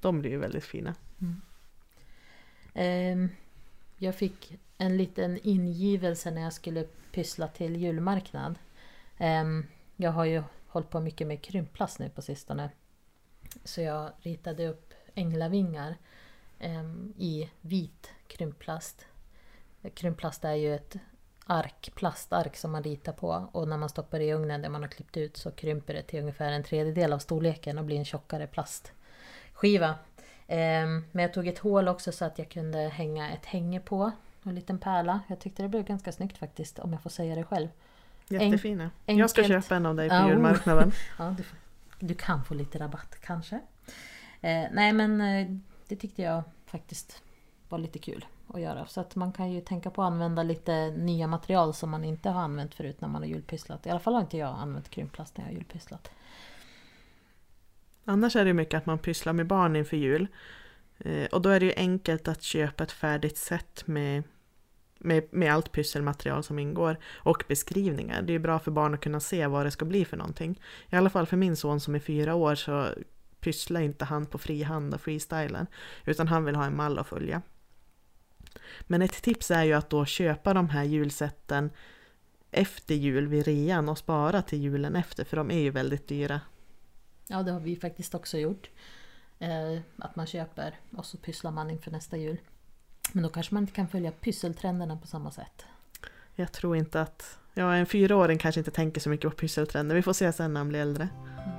De 0.01 0.19
blir 0.19 0.31
ju 0.31 0.37
väldigt 0.37 0.63
fina. 0.63 0.95
Ehm, 2.73 3.29
Jag 3.97 4.15
fick 4.15 4.59
en 4.77 4.97
liten 4.97 5.39
ingivelse 5.43 6.31
när 6.31 6.41
jag 6.41 6.53
skulle 6.53 6.83
pyssla 7.11 7.47
till 7.47 7.75
julmarknad. 7.75 8.55
Ehm, 9.17 9.65
Jag 9.95 10.11
har 10.11 10.25
ju 10.25 10.43
hållit 10.67 10.89
på 10.89 10.99
mycket 10.99 11.27
med 11.27 11.41
krympplast 11.41 11.99
nu 11.99 12.09
på 12.09 12.21
sistone. 12.21 12.69
Så 13.63 13.81
jag 13.81 14.11
ritade 14.21 14.67
upp 14.67 14.93
änglavingar 15.15 15.95
ehm, 16.59 17.13
i 17.17 17.49
vit 17.61 18.11
krympplast. 18.27 19.05
Krympplast 19.93 20.45
är 20.45 20.53
ju 20.53 20.75
ett 20.75 20.95
ark, 21.45 21.91
plastark 21.95 22.55
som 22.55 22.71
man 22.71 22.83
ritar 22.83 23.13
på 23.13 23.49
och 23.51 23.67
när 23.67 23.77
man 23.77 23.89
stoppar 23.89 24.19
i 24.19 24.33
ugnen 24.33 24.61
där 24.61 24.69
man 24.69 24.81
har 24.81 24.89
klippt 24.89 25.17
ut 25.17 25.37
så 25.37 25.51
krymper 25.51 25.93
det 25.93 26.01
till 26.01 26.19
ungefär 26.19 26.51
en 26.51 26.63
tredjedel 26.63 27.13
av 27.13 27.19
storleken 27.19 27.77
och 27.77 27.85
blir 27.85 27.97
en 27.97 28.05
tjockare 28.05 28.47
plastskiva. 28.47 29.95
Ehm, 30.47 31.05
Men 31.11 31.23
jag 31.23 31.33
tog 31.33 31.47
ett 31.47 31.59
hål 31.59 31.87
också 31.87 32.11
så 32.11 32.25
att 32.25 32.39
jag 32.39 32.49
kunde 32.49 32.79
hänga 32.79 33.31
ett 33.31 33.45
hänge 33.45 33.79
på. 33.79 34.11
Och 34.43 34.49
en 34.49 34.55
liten 34.55 34.79
pärla. 34.79 35.19
Jag 35.27 35.39
tyckte 35.39 35.63
det 35.63 35.69
blev 35.69 35.83
ganska 35.83 36.11
snyggt 36.11 36.37
faktiskt 36.37 36.79
om 36.79 36.91
jag 36.91 37.01
får 37.01 37.09
säga 37.09 37.35
det 37.35 37.43
själv. 37.43 37.67
Jättefina. 38.27 38.91
jag 39.05 39.29
ska 39.29 39.41
enkelt. 39.41 39.65
köpa 39.65 39.75
en 39.75 39.85
av 39.85 39.95
dig 39.95 40.09
på 40.09 40.15
oh. 40.15 40.29
julmarknaden. 40.29 40.91
Ja, 41.17 41.35
du, 41.37 41.43
du 41.99 42.13
kan 42.13 42.43
få 42.43 42.53
lite 42.53 42.79
rabatt 42.79 43.17
kanske. 43.21 43.55
Eh, 44.41 44.65
nej 44.71 44.93
men 44.93 45.21
eh, 45.21 45.47
det 45.87 45.95
tyckte 45.95 46.21
jag 46.21 46.43
faktiskt 46.65 47.21
var 47.69 47.77
lite 47.77 47.99
kul 47.99 48.25
att 48.47 48.61
göra. 48.61 48.85
Så 48.85 49.01
att 49.01 49.15
man 49.15 49.31
kan 49.31 49.51
ju 49.51 49.61
tänka 49.61 49.89
på 49.89 50.01
att 50.01 50.11
använda 50.11 50.43
lite 50.43 50.91
nya 50.91 51.27
material 51.27 51.73
som 51.73 51.89
man 51.89 52.03
inte 52.03 52.29
har 52.29 52.41
använt 52.41 52.75
förut 52.75 53.01
när 53.01 53.07
man 53.07 53.21
har 53.21 53.29
julpysslat. 53.29 53.85
I 53.85 53.89
alla 53.89 53.99
fall 53.99 54.13
har 54.13 54.21
inte 54.21 54.37
jag 54.37 54.55
använt 54.59 54.89
krympplast 54.89 55.37
när 55.37 55.45
jag 55.45 55.51
har 55.51 55.55
julpysslat. 55.55 56.11
Annars 58.05 58.35
är 58.35 58.45
det 58.45 58.53
mycket 58.53 58.77
att 58.77 58.85
man 58.85 58.99
pysslar 58.99 59.33
med 59.33 59.47
barn 59.47 59.75
inför 59.75 59.97
jul. 59.97 60.27
Eh, 60.97 61.25
och 61.25 61.41
då 61.41 61.49
är 61.49 61.59
det 61.59 61.65
ju 61.65 61.73
enkelt 61.75 62.27
att 62.27 62.41
köpa 62.41 62.83
ett 62.83 62.91
färdigt 62.91 63.37
set 63.37 63.87
med, 63.87 64.23
med, 64.99 65.23
med 65.31 65.53
allt 65.53 65.71
pysselmaterial 65.71 66.43
som 66.43 66.59
ingår 66.59 66.97
och 67.13 67.43
beskrivningar. 67.47 68.21
Det 68.21 68.33
är 68.33 68.39
bra 68.39 68.59
för 68.59 68.71
barn 68.71 68.93
att 68.93 69.01
kunna 69.01 69.19
se 69.19 69.47
vad 69.47 69.65
det 69.65 69.71
ska 69.71 69.85
bli 69.85 70.05
för 70.05 70.17
någonting. 70.17 70.61
I 70.89 70.95
alla 70.95 71.09
fall 71.09 71.25
för 71.25 71.37
min 71.37 71.55
son 71.55 71.79
som 71.79 71.95
är 71.95 71.99
fyra 71.99 72.35
år 72.35 72.55
så 72.55 72.87
pysslar 73.39 73.81
inte 73.81 74.05
han 74.05 74.25
på 74.25 74.37
fri 74.37 74.63
hand 74.63 74.93
och 74.93 75.01
freestylen 75.01 75.67
utan 76.05 76.27
han 76.27 76.45
vill 76.45 76.55
ha 76.55 76.65
en 76.65 76.75
mall 76.75 76.99
att 76.99 77.07
följa. 77.07 77.41
Men 78.81 79.01
ett 79.01 79.21
tips 79.21 79.51
är 79.51 79.63
ju 79.63 79.73
att 79.73 79.89
då 79.89 80.05
köpa 80.05 80.53
de 80.53 80.69
här 80.69 80.83
julsätten 80.83 81.69
efter 82.51 82.95
jul 82.95 83.27
vid 83.27 83.45
rean 83.45 83.89
och 83.89 83.97
spara 83.97 84.41
till 84.41 84.61
julen 84.61 84.95
efter 84.95 85.23
för 85.23 85.37
de 85.37 85.51
är 85.51 85.59
ju 85.59 85.69
väldigt 85.69 86.07
dyra. 86.07 86.41
Ja, 87.27 87.43
det 87.43 87.51
har 87.51 87.59
vi 87.59 87.75
faktiskt 87.75 88.15
också 88.15 88.37
gjort. 88.37 88.69
Eh, 89.39 89.79
att 89.97 90.15
man 90.15 90.25
köper 90.27 90.79
och 90.91 91.05
så 91.05 91.17
pysslar 91.17 91.51
man 91.51 91.69
inför 91.69 91.91
nästa 91.91 92.17
jul. 92.17 92.37
Men 93.11 93.23
då 93.23 93.29
kanske 93.29 93.53
man 93.53 93.63
inte 93.63 93.73
kan 93.73 93.87
följa 93.87 94.11
pysseltrenderna 94.11 94.97
på 94.97 95.07
samma 95.07 95.31
sätt. 95.31 95.65
Jag 96.35 96.51
tror 96.51 96.77
inte 96.77 97.01
att... 97.01 97.39
Ja, 97.53 97.75
en 97.75 97.85
fyraåring 97.85 98.37
kanske 98.37 98.61
inte 98.61 98.71
tänker 98.71 99.01
så 99.01 99.09
mycket 99.09 99.29
på 99.29 99.35
pysseltrender. 99.35 99.95
Vi 99.95 100.01
får 100.01 100.13
se 100.13 100.33
sen 100.33 100.53
när 100.53 100.59
han 100.59 100.69
blir 100.69 100.79
äldre. 100.79 101.09
Mm. 101.13 101.54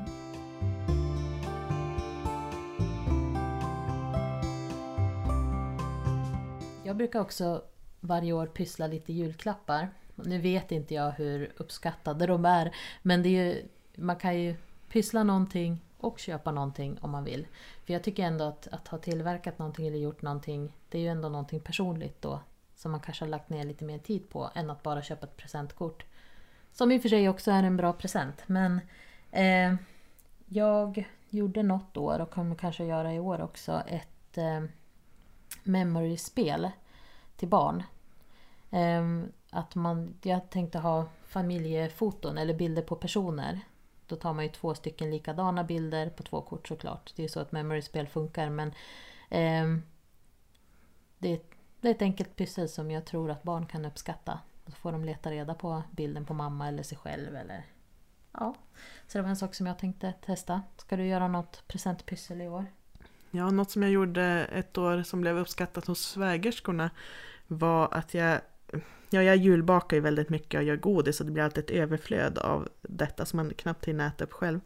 Jag 6.97 6.99
brukar 6.99 7.21
också 7.21 7.63
varje 8.01 8.33
år 8.33 8.47
pyssla 8.47 8.87
lite 8.87 9.13
julklappar. 9.13 9.89
Nu 10.15 10.39
vet 10.39 10.73
inte 10.73 10.95
jag 10.95 11.11
hur 11.11 11.53
uppskattade 11.57 12.27
de 12.27 12.45
är. 12.45 12.75
Men 13.03 13.23
det 13.23 13.29
är 13.29 13.45
ju, 13.45 13.69
man 13.95 14.17
kan 14.17 14.41
ju 14.41 14.57
pyssla 14.89 15.23
någonting 15.23 15.85
och 15.99 16.19
köpa 16.19 16.51
någonting 16.51 16.99
om 17.01 17.11
man 17.11 17.25
vill. 17.25 17.47
För 17.85 17.93
jag 17.93 18.03
tycker 18.03 18.23
ändå 18.23 18.45
att, 18.45 18.69
att 18.69 18.89
ha 18.89 18.99
tillverkat 18.99 19.59
någonting 19.59 19.87
eller 19.87 19.99
gjort 19.99 20.23
någonting, 20.23 20.73
det 20.89 20.99
är 20.99 21.03
ju 21.03 21.09
ändå 21.09 21.29
någonting 21.29 21.61
personligt 21.61 22.23
då. 22.23 22.41
Som 22.77 22.91
man 22.91 23.01
kanske 23.01 23.25
har 23.25 23.31
lagt 23.31 23.51
ner 23.51 23.65
lite 23.65 23.85
mer 23.85 23.99
tid 23.99 24.29
på 24.29 24.51
än 24.55 24.71
att 24.71 24.83
bara 24.83 25.03
köpa 25.03 25.27
ett 25.27 25.37
presentkort. 25.37 26.05
Som 26.73 26.93
i 26.93 26.99
och 26.99 27.03
för 27.03 27.09
sig 27.09 27.29
också 27.29 27.51
är 27.51 27.63
en 27.63 27.77
bra 27.77 27.93
present. 27.93 28.43
Men 28.47 28.81
eh, 29.31 29.75
jag 30.47 31.09
gjorde 31.31 31.63
något 31.63 31.97
år 31.97 32.21
och 32.21 32.31
kommer 32.31 32.57
kanske 32.57 32.85
göra 32.85 33.15
i 33.15 33.19
år 33.19 33.41
också 33.41 33.83
ett 33.87 34.39
eh, 34.39 34.63
memory-spel 35.63 36.71
till 37.37 37.49
barn. 37.49 37.83
Ehm, 38.71 39.33
att 39.51 39.75
man, 39.75 40.15
jag 40.23 40.51
tänkte 40.51 40.79
ha 40.79 41.07
familjefoton 41.27 42.39
eller 42.39 42.55
bilder 42.55 42.83
på 42.83 42.97
personer 42.97 43.61
då 44.07 44.17
tar 44.17 44.33
man 44.33 44.45
ju 44.45 44.51
två 44.51 44.75
stycken 44.75 45.11
likadana 45.11 45.65
bilder 45.65 46.11
på 46.11 46.23
två 46.23 46.41
kort 46.41 46.69
såklart. 46.69 47.13
Det 47.17 47.23
är 47.23 47.25
ju 47.25 47.29
så 47.29 47.41
att 47.41 47.53
memory-spel 47.53 48.09
funkar 48.09 48.51
men 48.51 48.69
eh, 49.31 49.83
det, 51.19 51.29
är, 51.29 51.41
det 51.81 51.89
är 51.89 51.95
ett 51.95 52.03
enkelt 52.03 52.37
pyssel 52.37 52.69
som 52.69 52.91
jag 52.91 53.05
tror 53.05 53.31
att 53.31 53.43
barn 53.43 53.67
kan 53.67 53.85
uppskatta. 53.85 54.39
Då 54.65 54.73
får 54.73 54.93
de 54.93 55.05
leta 55.05 55.31
reda 55.31 55.55
på 55.55 55.83
bilden 55.91 56.25
på 56.25 56.35
mamma 56.35 56.69
eller 56.69 56.83
sig 56.83 56.99
själv 56.99 57.37
eller 57.37 57.67
ja. 58.33 58.55
Så 59.07 59.19
det 59.19 59.23
var 59.23 59.29
en 59.29 59.37
sak 59.37 59.55
som 59.55 59.67
jag 59.67 59.79
tänkte 59.79 60.13
testa. 60.13 60.63
Ska 60.77 60.97
du 60.97 61.07
göra 61.07 61.29
något 61.29 61.69
presentpyssel 61.69 62.41
i 62.41 62.49
år? 62.49 62.67
Ja, 63.31 63.51
något 63.51 63.71
som 63.71 63.83
jag 63.83 63.93
gjorde 63.93 64.23
ett 64.53 64.79
år 64.79 65.03
som 65.03 65.21
blev 65.21 65.39
uppskattat 65.39 65.87
hos 65.87 66.01
svägerskorna 66.01 66.91
var 67.47 67.89
att 67.93 68.15
jag 68.15 68.41
Ja, 69.11 69.23
jag 69.23 69.37
julbakar 69.37 69.97
ju 69.97 70.01
väldigt 70.01 70.29
mycket 70.29 70.59
och 70.59 70.65
gör 70.65 70.77
godis 70.77 71.21
och 71.21 71.27
det 71.27 71.33
blir 71.33 71.45
alltid 71.45 71.65
ett 71.65 71.71
överflöd 71.71 72.39
av 72.39 72.69
detta 72.83 73.25
som 73.25 73.37
man 73.37 73.55
knappt 73.55 73.85
hinner 73.85 74.09
äta 74.09 74.25
upp 74.25 74.33
själv. 74.33 74.61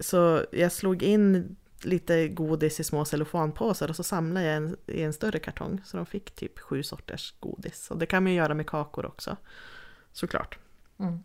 Så 0.00 0.44
jag 0.52 0.72
slog 0.72 1.02
in 1.02 1.56
lite 1.82 2.28
godis 2.28 2.80
i 2.80 2.84
små 2.84 3.04
cellofanpåsar 3.04 3.88
och 3.88 3.96
så 3.96 4.02
samlade 4.02 4.46
jag 4.46 4.56
en, 4.56 4.76
i 4.86 5.02
en 5.02 5.12
större 5.12 5.38
kartong. 5.38 5.80
Så 5.84 5.96
de 5.96 6.06
fick 6.06 6.34
typ 6.34 6.58
sju 6.58 6.82
sorters 6.82 7.34
godis. 7.40 7.90
Och 7.90 7.98
det 7.98 8.06
kan 8.06 8.22
man 8.22 8.32
ju 8.32 8.38
göra 8.38 8.54
med 8.54 8.66
kakor 8.66 9.06
också. 9.06 9.36
Såklart. 10.12 10.58
Mm. 10.98 11.22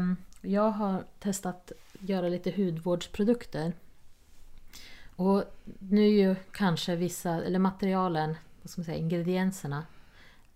Um, 0.00 0.16
jag 0.40 0.70
har 0.70 1.04
testat 1.18 1.72
göra 1.98 2.28
lite 2.28 2.50
hudvårdsprodukter. 2.50 3.72
Och 5.18 5.44
nu 5.78 6.02
är 6.02 6.10
ju 6.10 6.36
kanske 6.52 6.96
vissa, 6.96 7.44
eller 7.44 7.58
materialen, 7.58 8.36
vad 8.62 8.70
ska 8.70 8.80
man 8.80 8.84
säga, 8.84 8.98
ingredienserna 8.98 9.84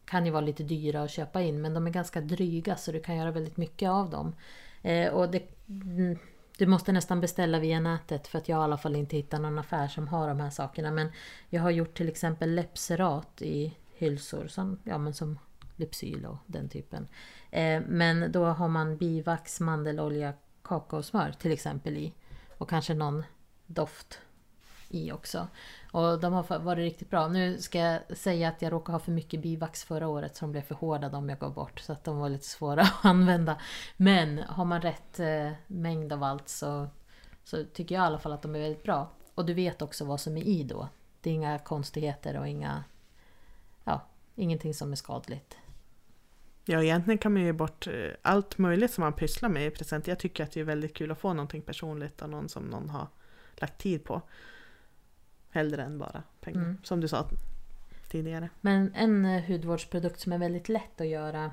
kan 0.04 0.26
ju 0.26 0.30
vara 0.32 0.44
lite 0.44 0.62
dyra 0.62 1.02
att 1.02 1.10
köpa 1.10 1.42
in 1.42 1.60
men 1.60 1.74
de 1.74 1.86
är 1.86 1.90
ganska 1.90 2.20
dryga 2.20 2.76
så 2.76 2.92
du 2.92 3.00
kan 3.00 3.16
göra 3.16 3.30
väldigt 3.30 3.56
mycket 3.56 3.88
av 3.88 4.10
dem. 4.10 4.34
Eh, 4.82 5.12
och 5.12 5.30
det, 5.30 5.42
mm, 5.68 6.18
du 6.58 6.66
måste 6.66 6.92
nästan 6.92 7.20
beställa 7.20 7.58
via 7.58 7.80
nätet 7.80 8.26
för 8.26 8.38
att 8.38 8.48
jag 8.48 8.60
i 8.60 8.62
alla 8.62 8.78
fall 8.78 8.96
inte 8.96 9.16
hittar 9.16 9.38
någon 9.38 9.58
affär 9.58 9.88
som 9.88 10.08
har 10.08 10.28
de 10.28 10.40
här 10.40 10.50
sakerna. 10.50 10.90
Men 10.90 11.12
jag 11.48 11.62
har 11.62 11.70
gjort 11.70 11.96
till 11.96 12.08
exempel 12.08 12.54
läppserat 12.54 13.42
i 13.42 13.76
hylsor 13.94 14.46
som, 14.46 14.78
ja, 14.84 14.98
men 14.98 15.14
som 15.14 15.38
Lypsyl 15.76 16.26
och 16.26 16.36
den 16.46 16.68
typen. 16.68 17.08
Eh, 17.50 17.82
men 17.88 18.32
då 18.32 18.44
har 18.44 18.68
man 18.68 18.96
bivax, 18.96 19.60
mandelolja, 19.60 20.32
kakaosmör 20.62 21.32
till 21.32 21.52
exempel 21.52 21.96
i. 21.96 22.12
Och 22.58 22.70
kanske 22.70 22.94
någon 22.94 23.24
doft 23.66 24.18
i 24.94 25.12
också. 25.12 25.48
Och 25.92 26.20
de 26.20 26.32
har 26.32 26.58
varit 26.58 26.78
riktigt 26.78 27.10
bra. 27.10 27.28
Nu 27.28 27.58
ska 27.58 27.78
jag 27.78 28.16
säga 28.16 28.48
att 28.48 28.62
jag 28.62 28.72
råkade 28.72 28.94
ha 28.94 29.00
för 29.00 29.12
mycket 29.12 29.42
bivax 29.42 29.84
förra 29.84 30.08
året 30.08 30.36
så 30.36 30.44
de 30.44 30.52
blev 30.52 30.62
för 30.62 30.74
hårda 30.74 31.08
de 31.08 31.28
jag 31.28 31.38
gav 31.38 31.54
bort. 31.54 31.80
Så 31.80 31.92
att 31.92 32.04
de 32.04 32.18
var 32.18 32.28
lite 32.28 32.46
svåra 32.46 32.80
att 33.00 33.04
använda. 33.04 33.60
Men 33.96 34.38
har 34.38 34.64
man 34.64 34.82
rätt 34.82 35.20
eh, 35.20 35.50
mängd 35.66 36.12
av 36.12 36.22
allt 36.22 36.48
så, 36.48 36.88
så 37.44 37.64
tycker 37.64 37.94
jag 37.94 38.02
i 38.02 38.06
alla 38.06 38.18
fall 38.18 38.32
att 38.32 38.42
de 38.42 38.54
är 38.54 38.60
väldigt 38.60 38.82
bra. 38.82 39.10
Och 39.34 39.46
du 39.46 39.54
vet 39.54 39.82
också 39.82 40.04
vad 40.04 40.20
som 40.20 40.36
är 40.36 40.42
i 40.42 40.62
då. 40.62 40.88
Det 41.20 41.30
är 41.30 41.34
inga 41.34 41.58
konstigheter 41.58 42.38
och 42.38 42.48
inga... 42.48 42.84
Ja, 43.84 44.06
ingenting 44.34 44.74
som 44.74 44.92
är 44.92 44.96
skadligt. 44.96 45.56
Ja, 46.64 46.82
egentligen 46.82 47.18
kan 47.18 47.32
man 47.32 47.42
ge 47.42 47.52
bort 47.52 47.86
eh, 47.86 47.92
allt 48.22 48.58
möjligt 48.58 48.90
som 48.90 49.02
man 49.02 49.12
pysslar 49.12 49.48
med 49.48 49.66
i 49.66 49.70
present. 49.70 50.06
Jag 50.06 50.18
tycker 50.18 50.44
att 50.44 50.52
det 50.52 50.60
är 50.60 50.64
väldigt 50.64 50.94
kul 50.94 51.10
att 51.10 51.18
få 51.18 51.32
någonting 51.32 51.62
personligt 51.62 52.22
av 52.22 52.28
någon 52.28 52.48
som 52.48 52.62
någon 52.62 52.90
har 52.90 53.08
lagt 53.56 53.78
tid 53.78 54.04
på. 54.04 54.22
Hellre 55.52 55.82
än 55.82 55.98
bara 55.98 56.22
pengar. 56.40 56.60
Mm. 56.60 56.78
Som 56.82 57.00
du 57.00 57.08
sa 57.08 57.28
tidigare. 58.08 58.48
Men 58.60 58.94
en 58.94 59.24
eh, 59.24 59.42
hudvårdsprodukt 59.42 60.20
som 60.20 60.32
är 60.32 60.38
väldigt 60.38 60.68
lätt 60.68 61.00
att 61.00 61.06
göra 61.06 61.52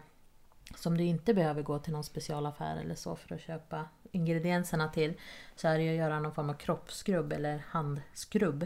som 0.75 0.97
du 0.97 1.03
inte 1.03 1.33
behöver 1.33 1.61
gå 1.61 1.79
till 1.79 1.93
någon 1.93 2.03
specialaffär 2.03 2.77
eller 2.77 2.95
så 2.95 3.15
för 3.15 3.35
att 3.35 3.41
köpa 3.41 3.85
ingredienserna 4.11 4.89
till 4.89 5.13
så 5.55 5.67
är 5.67 5.77
det 5.77 5.89
att 5.89 5.95
göra 5.95 6.19
någon 6.19 6.33
form 6.33 6.49
av 6.49 6.53
kroppsskrubb 6.53 7.33
eller 7.33 7.63
handskrubb. 7.67 8.65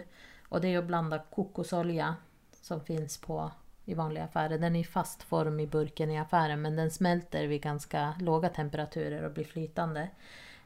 Och 0.49 0.61
det 0.61 0.67
är 0.67 0.79
att 0.79 0.85
blanda 0.85 1.19
kokosolja 1.19 2.15
som 2.51 2.81
finns 2.81 3.17
på 3.17 3.51
i 3.85 3.93
vanliga 3.93 4.23
affärer. 4.23 4.57
Den 4.59 4.75
är 4.75 4.79
i 4.79 4.83
fast 4.83 5.23
form 5.23 5.59
i 5.59 5.67
burken 5.67 6.11
i 6.11 6.19
affären 6.19 6.61
men 6.61 6.75
den 6.75 6.91
smälter 6.91 7.47
vid 7.47 7.61
ganska 7.61 8.15
låga 8.19 8.49
temperaturer 8.49 9.23
och 9.23 9.31
blir 9.31 9.45
flytande. 9.45 10.01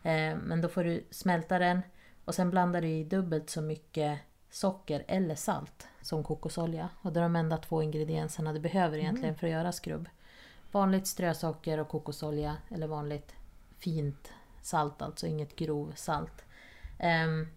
Eh, 0.04 0.38
men 0.44 0.62
då 0.62 0.70
får 0.70 0.84
du 0.84 1.04
smälta 1.12 1.60
den 1.60 1.82
och 2.26 2.36
sen 2.36 2.50
blandar 2.50 2.82
du 2.82 2.88
i 2.88 3.04
dubbelt 3.04 3.50
så 3.50 3.62
mycket 3.62 4.20
socker 4.58 5.04
eller 5.08 5.36
salt 5.36 5.88
som 6.02 6.24
kokosolja. 6.24 6.90
Och 7.02 7.14
det 7.14 7.20
är 7.20 7.24
de 7.24 7.36
enda 7.36 7.58
två 7.58 7.84
ingredienserna 7.84 8.54
du 8.54 8.60
behöver 8.60 8.98
egentligen 8.98 9.30
mm. 9.30 9.40
för 9.40 9.48
att 9.48 9.54
göra 9.54 9.72
skrubb. 9.72 10.10
Vanligt 10.72 11.08
strösocker 11.08 11.78
och 11.78 11.88
kokosolja 11.88 12.58
eller 12.70 12.88
vanligt 12.88 13.36
fint 13.78 14.32
salt, 14.62 15.02
alltså 15.02 15.28
inget 15.28 15.56
grovsalt. 15.56 16.46
Um, 17.26 17.48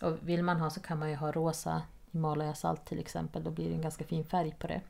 och 0.00 0.28
vill 0.28 0.42
man 0.42 0.60
ha 0.60 0.70
så 0.70 0.80
kan 0.80 0.98
man 0.98 1.10
ju 1.10 1.16
ha 1.16 1.32
rosa 1.32 1.82
Himalaya-salt 2.10 2.84
till 2.84 2.98
exempel, 2.98 3.44
då 3.44 3.50
blir 3.50 3.68
det 3.68 3.74
en 3.74 3.82
ganska 3.82 4.04
fin 4.04 4.24
färg 4.24 4.54
på 4.58 4.66
det. 4.66 4.80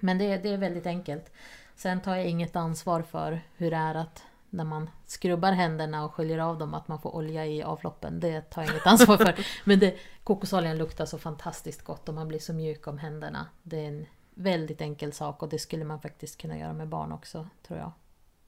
Men 0.00 0.18
det, 0.18 0.36
det 0.36 0.48
är 0.48 0.58
väldigt 0.58 0.86
enkelt. 0.86 1.32
Sen 1.76 2.00
tar 2.00 2.16
jag 2.16 2.26
inget 2.26 2.56
ansvar 2.56 3.02
för 3.02 3.40
hur 3.56 3.70
det 3.70 3.76
är 3.76 3.94
att 3.94 4.24
när 4.50 4.64
man 4.64 4.90
skrubbar 5.06 5.52
händerna 5.52 6.04
och 6.04 6.14
sköljer 6.14 6.38
av 6.38 6.58
dem 6.58 6.74
att 6.74 6.88
man 6.88 7.00
får 7.00 7.14
olja 7.14 7.46
i 7.46 7.62
avloppen. 7.62 8.20
Det 8.20 8.40
tar 8.40 8.62
jag 8.62 8.70
inget 8.70 8.86
ansvar 8.86 9.16
för. 9.16 9.46
Men 9.64 9.78
det, 9.78 9.96
kokosoljan 10.24 10.78
luktar 10.78 11.06
så 11.06 11.18
fantastiskt 11.18 11.82
gott 11.82 12.08
och 12.08 12.14
man 12.14 12.28
blir 12.28 12.38
så 12.38 12.52
mjuk 12.52 12.86
om 12.86 12.98
händerna. 12.98 13.46
Det 13.62 13.84
är 13.84 13.88
en 13.88 14.06
väldigt 14.34 14.80
enkel 14.80 15.12
sak 15.12 15.42
och 15.42 15.48
det 15.48 15.58
skulle 15.58 15.84
man 15.84 16.00
faktiskt 16.00 16.40
kunna 16.40 16.58
göra 16.58 16.72
med 16.72 16.88
barn 16.88 17.12
också, 17.12 17.48
tror 17.66 17.78
jag. 17.78 17.92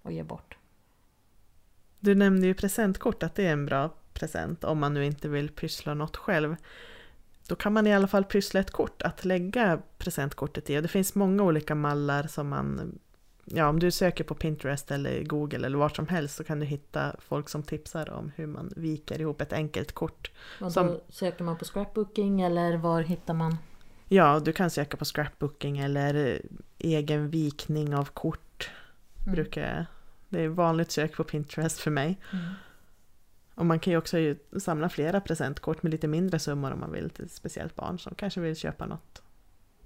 Och 0.02 0.12
ge 0.12 0.22
bort. 0.22 0.56
Du 2.00 2.14
nämnde 2.14 2.46
ju 2.46 2.54
presentkort, 2.54 3.22
att 3.22 3.34
det 3.34 3.46
är 3.46 3.52
en 3.52 3.66
bra 3.66 3.90
present 4.12 4.64
om 4.64 4.78
man 4.78 4.94
nu 4.94 5.04
inte 5.04 5.28
vill 5.28 5.48
pyssla 5.50 5.94
något 5.94 6.16
själv. 6.16 6.56
Då 7.48 7.56
kan 7.56 7.72
man 7.72 7.86
i 7.86 7.94
alla 7.94 8.08
fall 8.08 8.24
pyssla 8.24 8.60
ett 8.60 8.70
kort 8.70 9.02
att 9.02 9.24
lägga 9.24 9.80
presentkortet 9.98 10.70
i. 10.70 10.78
Och 10.78 10.82
det 10.82 10.88
finns 10.88 11.14
många 11.14 11.42
olika 11.42 11.74
mallar 11.74 12.22
som 12.22 12.48
man 12.48 12.98
ja, 13.44 13.68
om 13.68 13.78
du 13.78 13.90
söker 13.90 14.24
på 14.24 14.34
Pinterest 14.34 14.90
eller 14.90 15.22
Google 15.22 15.66
eller 15.66 15.78
vart 15.78 15.96
som 15.96 16.08
helst 16.08 16.36
så 16.36 16.44
kan 16.44 16.60
du 16.60 16.66
hitta 16.66 17.16
folk 17.18 17.48
som 17.48 17.62
tipsar 17.62 18.10
om 18.10 18.32
hur 18.36 18.46
man 18.46 18.72
viker 18.76 19.20
ihop 19.20 19.40
ett 19.40 19.52
enkelt 19.52 19.92
kort. 19.92 20.30
Och 20.60 20.72
som, 20.72 21.00
söker 21.08 21.44
man 21.44 21.56
på 21.56 21.64
scrapbooking 21.64 22.40
eller 22.40 22.76
var 22.76 23.02
hittar 23.02 23.34
man? 23.34 23.56
Ja, 24.08 24.40
du 24.40 24.52
kan 24.52 24.70
söka 24.70 24.96
på 24.96 25.04
scrapbooking 25.04 25.78
eller 25.78 26.42
egen 26.78 27.30
vikning 27.30 27.94
av 27.94 28.04
kort. 28.04 28.70
Mm. 29.22 29.34
Brukar 29.34 29.76
jag. 29.76 29.84
Det 30.28 30.40
är 30.40 30.48
vanligt 30.48 30.90
sök 30.90 31.16
på 31.16 31.24
Pinterest 31.24 31.78
för 31.80 31.90
mig. 31.90 32.18
Mm. 32.32 32.44
Och 33.54 33.66
man 33.66 33.78
kan 33.78 33.90
ju 33.90 33.96
också 33.96 34.16
samla 34.60 34.88
flera 34.88 35.20
presentkort 35.20 35.82
med 35.82 35.92
lite 35.92 36.08
mindre 36.08 36.38
summor 36.38 36.72
om 36.72 36.80
man 36.80 36.92
vill 36.92 37.10
till 37.10 37.24
ett 37.24 37.32
speciellt 37.32 37.76
barn 37.76 37.98
som 37.98 38.14
kanske 38.14 38.40
vill 38.40 38.56
köpa 38.56 38.86
något, 38.86 39.21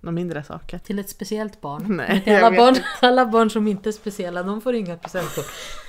några 0.06 0.14
mindre 0.14 0.42
saker. 0.42 0.78
Till 0.78 0.98
ett 0.98 1.08
speciellt 1.08 1.60
barn. 1.60 1.96
Nej, 1.96 2.20
Till 2.24 2.34
alla, 2.34 2.56
barn, 2.56 2.74
alla 3.02 3.26
barn 3.26 3.50
som 3.50 3.66
inte 3.66 3.90
är 3.90 3.92
speciella, 3.92 4.42
de 4.42 4.60
får 4.60 4.74
inga 4.74 4.96
presentkort. 4.96 5.46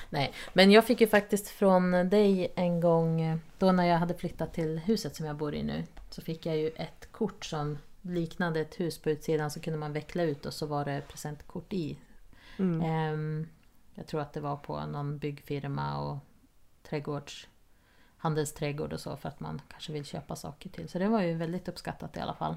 Nej, 0.09 0.33
men 0.53 0.71
jag 0.71 0.85
fick 0.85 1.01
ju 1.01 1.07
faktiskt 1.07 1.47
från 1.47 1.91
dig 1.91 2.53
en 2.55 2.81
gång, 2.81 3.39
då 3.57 3.71
när 3.71 3.85
jag 3.85 3.97
hade 3.97 4.13
flyttat 4.13 4.53
till 4.53 4.79
huset 4.79 5.15
som 5.15 5.25
jag 5.25 5.35
bor 5.35 5.55
i 5.55 5.63
nu, 5.63 5.83
så 6.09 6.21
fick 6.21 6.45
jag 6.45 6.57
ju 6.57 6.67
ett 6.67 7.11
kort 7.11 7.45
som 7.45 7.77
liknade 8.01 8.59
ett 8.59 8.79
hus 8.79 8.97
på 8.97 9.09
utsidan, 9.09 9.51
så 9.51 9.59
kunde 9.59 9.79
man 9.79 9.93
veckla 9.93 10.23
ut 10.23 10.45
och 10.45 10.53
så 10.53 10.65
var 10.65 10.85
det 10.85 11.01
presentkort 11.07 11.73
i. 11.73 11.97
Mm. 12.57 12.81
Ehm, 12.81 13.47
jag 13.93 14.07
tror 14.07 14.21
att 14.21 14.33
det 14.33 14.39
var 14.39 14.55
på 14.55 14.85
någon 14.85 15.17
byggfirma 15.17 15.97
och 15.99 16.17
trädgårds 16.89 17.47
handelsträdgård 18.17 18.93
och 18.93 18.99
så 18.99 19.17
för 19.17 19.29
att 19.29 19.39
man 19.39 19.61
kanske 19.67 19.93
vill 19.93 20.05
köpa 20.05 20.35
saker 20.35 20.69
till. 20.69 20.89
Så 20.89 20.99
det 20.99 21.07
var 21.07 21.21
ju 21.21 21.33
väldigt 21.33 21.67
uppskattat 21.67 22.17
i 22.17 22.19
alla 22.19 22.33
fall. 22.33 22.55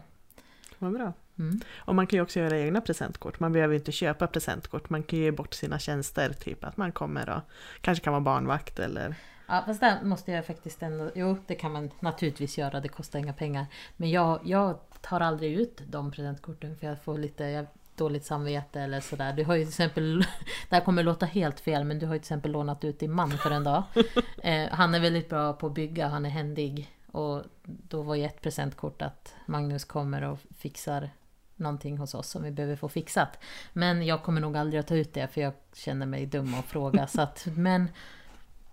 Vad 0.82 0.92
bra. 0.92 1.12
Mm. 1.38 1.60
Och 1.76 1.94
man 1.94 2.06
kan 2.06 2.16
ju 2.16 2.22
också 2.22 2.40
göra 2.40 2.58
egna 2.58 2.80
presentkort. 2.80 3.40
Man 3.40 3.52
behöver 3.52 3.74
ju 3.74 3.78
inte 3.78 3.92
köpa 3.92 4.26
presentkort. 4.26 4.90
Man 4.90 5.02
kan 5.02 5.18
ju 5.18 5.24
ge 5.24 5.30
bort 5.30 5.54
sina 5.54 5.78
tjänster. 5.78 6.32
Typ 6.32 6.64
att 6.64 6.76
man 6.76 6.92
kommer 6.92 7.30
och 7.30 7.42
kanske 7.80 8.04
kan 8.04 8.12
vara 8.12 8.20
barnvakt 8.20 8.78
eller... 8.78 9.14
Ja, 9.46 9.62
fast 9.66 9.80
där 9.80 10.02
måste 10.02 10.32
jag 10.32 10.46
faktiskt 10.46 10.82
ändå... 10.82 11.10
Jo, 11.14 11.36
det 11.46 11.54
kan 11.54 11.72
man 11.72 11.90
naturligtvis 12.00 12.58
göra. 12.58 12.80
Det 12.80 12.88
kostar 12.88 13.18
inga 13.18 13.32
pengar. 13.32 13.66
Men 13.96 14.10
jag, 14.10 14.40
jag 14.44 14.78
tar 15.00 15.20
aldrig 15.20 15.52
ut 15.52 15.82
de 15.86 16.10
presentkorten 16.10 16.76
för 16.76 16.86
jag 16.86 17.02
får 17.02 17.18
lite 17.18 17.44
jag, 17.44 17.66
dåligt 17.96 18.24
samvete 18.24 18.80
eller 18.80 19.00
sådär. 19.00 19.32
Du 19.32 19.44
har 19.44 19.54
ju 19.54 19.62
till 19.62 19.68
exempel... 19.68 20.18
Det 20.68 20.76
här 20.76 20.84
kommer 20.84 21.02
låta 21.02 21.26
helt 21.26 21.60
fel 21.60 21.84
men 21.84 21.98
du 21.98 22.06
har 22.06 22.14
ju 22.14 22.18
till 22.18 22.24
exempel 22.24 22.52
lånat 22.52 22.84
ut 22.84 22.98
din 22.98 23.12
man 23.12 23.30
för 23.30 23.50
en 23.50 23.64
dag. 23.64 23.82
Eh, 24.42 24.68
han 24.70 24.94
är 24.94 25.00
väldigt 25.00 25.28
bra 25.28 25.52
på 25.52 25.66
att 25.66 25.74
bygga, 25.74 26.08
han 26.08 26.26
är 26.26 26.30
händig. 26.30 26.90
Och 27.12 27.42
då 27.64 28.02
var 28.02 28.14
ju 28.14 28.24
ett 28.24 28.40
presentkort 28.40 29.02
att 29.02 29.34
Magnus 29.46 29.84
kommer 29.84 30.22
och 30.22 30.38
fixar 30.56 31.10
någonting 31.56 31.98
hos 31.98 32.14
oss 32.14 32.28
som 32.28 32.42
vi 32.42 32.50
behöver 32.50 32.76
få 32.76 32.88
fixat. 32.88 33.38
Men 33.72 34.06
jag 34.06 34.22
kommer 34.22 34.40
nog 34.40 34.56
aldrig 34.56 34.80
att 34.80 34.86
ta 34.86 34.94
ut 34.94 35.14
det 35.14 35.28
för 35.28 35.40
jag 35.40 35.52
känner 35.72 36.06
mig 36.06 36.26
dum 36.26 36.54
och 36.54 36.64
fråga. 36.64 37.06
så 37.06 37.20
att, 37.20 37.46
men 37.56 37.88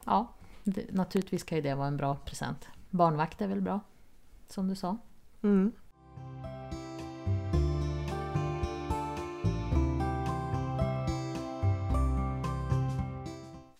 ja, 0.05 0.33
det, 0.63 0.93
naturligtvis 0.93 1.43
kan 1.43 1.55
ju 1.55 1.61
det 1.61 1.75
vara 1.75 1.87
en 1.87 1.97
bra 1.97 2.15
present. 2.15 2.67
Barnvakt 2.89 3.41
är 3.41 3.47
väl 3.47 3.61
bra? 3.61 3.79
Som 4.47 4.67
du 4.67 4.75
sa. 4.75 4.97
Mm. 5.43 5.71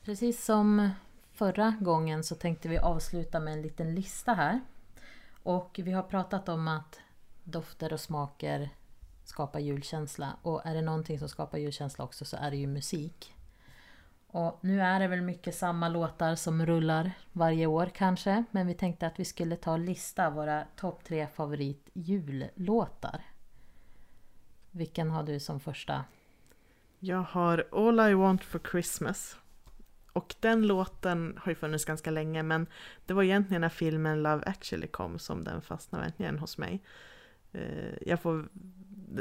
Precis 0.03 0.45
som 0.45 0.89
förra 1.37 1.73
gången 1.79 2.23
så 2.23 2.35
tänkte 2.35 2.69
vi 2.69 2.77
avsluta 2.77 3.39
med 3.39 3.53
en 3.53 3.61
liten 3.61 3.95
lista 3.95 4.33
här. 4.33 4.61
Och 5.43 5.79
vi 5.83 5.91
har 5.91 6.03
pratat 6.03 6.49
om 6.49 6.67
att 6.67 6.99
dofter 7.43 7.93
och 7.93 7.99
smaker 7.99 8.69
skapar 9.23 9.59
julkänsla. 9.59 10.37
Och 10.41 10.65
är 10.65 10.75
det 10.75 10.81
någonting 10.81 11.19
som 11.19 11.29
skapar 11.29 11.57
julkänsla 11.57 12.05
också 12.05 12.25
så 12.25 12.37
är 12.37 12.51
det 12.51 12.57
ju 12.57 12.67
musik. 12.67 13.33
Och 14.27 14.59
nu 14.61 14.81
är 14.81 14.99
det 14.99 15.07
väl 15.07 15.21
mycket 15.21 15.55
samma 15.55 15.89
låtar 15.89 16.35
som 16.35 16.65
rullar 16.65 17.11
varje 17.31 17.65
år 17.65 17.91
kanske. 17.93 18.43
Men 18.51 18.67
vi 18.67 18.73
tänkte 18.73 19.07
att 19.07 19.19
vi 19.19 19.25
skulle 19.25 19.55
ta 19.55 19.71
och 19.71 19.79
lista 19.79 20.29
våra 20.29 20.65
topp 20.75 21.03
tre 21.03 21.27
favorit 21.27 21.89
jullåtar. 21.93 23.21
Vilken 24.71 25.11
har 25.11 25.23
du 25.23 25.39
som 25.39 25.59
första? 25.59 26.03
Jag 26.99 27.21
har 27.21 27.67
All 27.71 28.11
I 28.11 28.13
Want 28.13 28.43
For 28.43 28.61
Christmas. 28.71 29.37
Och 30.17 30.35
den 30.39 30.67
låten 30.67 31.39
har 31.41 31.51
ju 31.51 31.55
funnits 31.55 31.85
ganska 31.85 32.11
länge 32.11 32.43
men 32.43 32.67
det 33.05 33.13
var 33.13 33.23
egentligen 33.23 33.61
när 33.61 33.69
filmen 33.69 34.23
Love 34.23 34.43
actually 34.45 34.87
kom 34.87 35.19
som 35.19 35.43
den 35.43 35.61
fastnade 35.61 36.03
verkligen 36.03 36.39
hos 36.39 36.57
mig. 36.57 36.83
Eh, 37.51 37.93
Jag 38.01 38.21
får, 38.21 38.49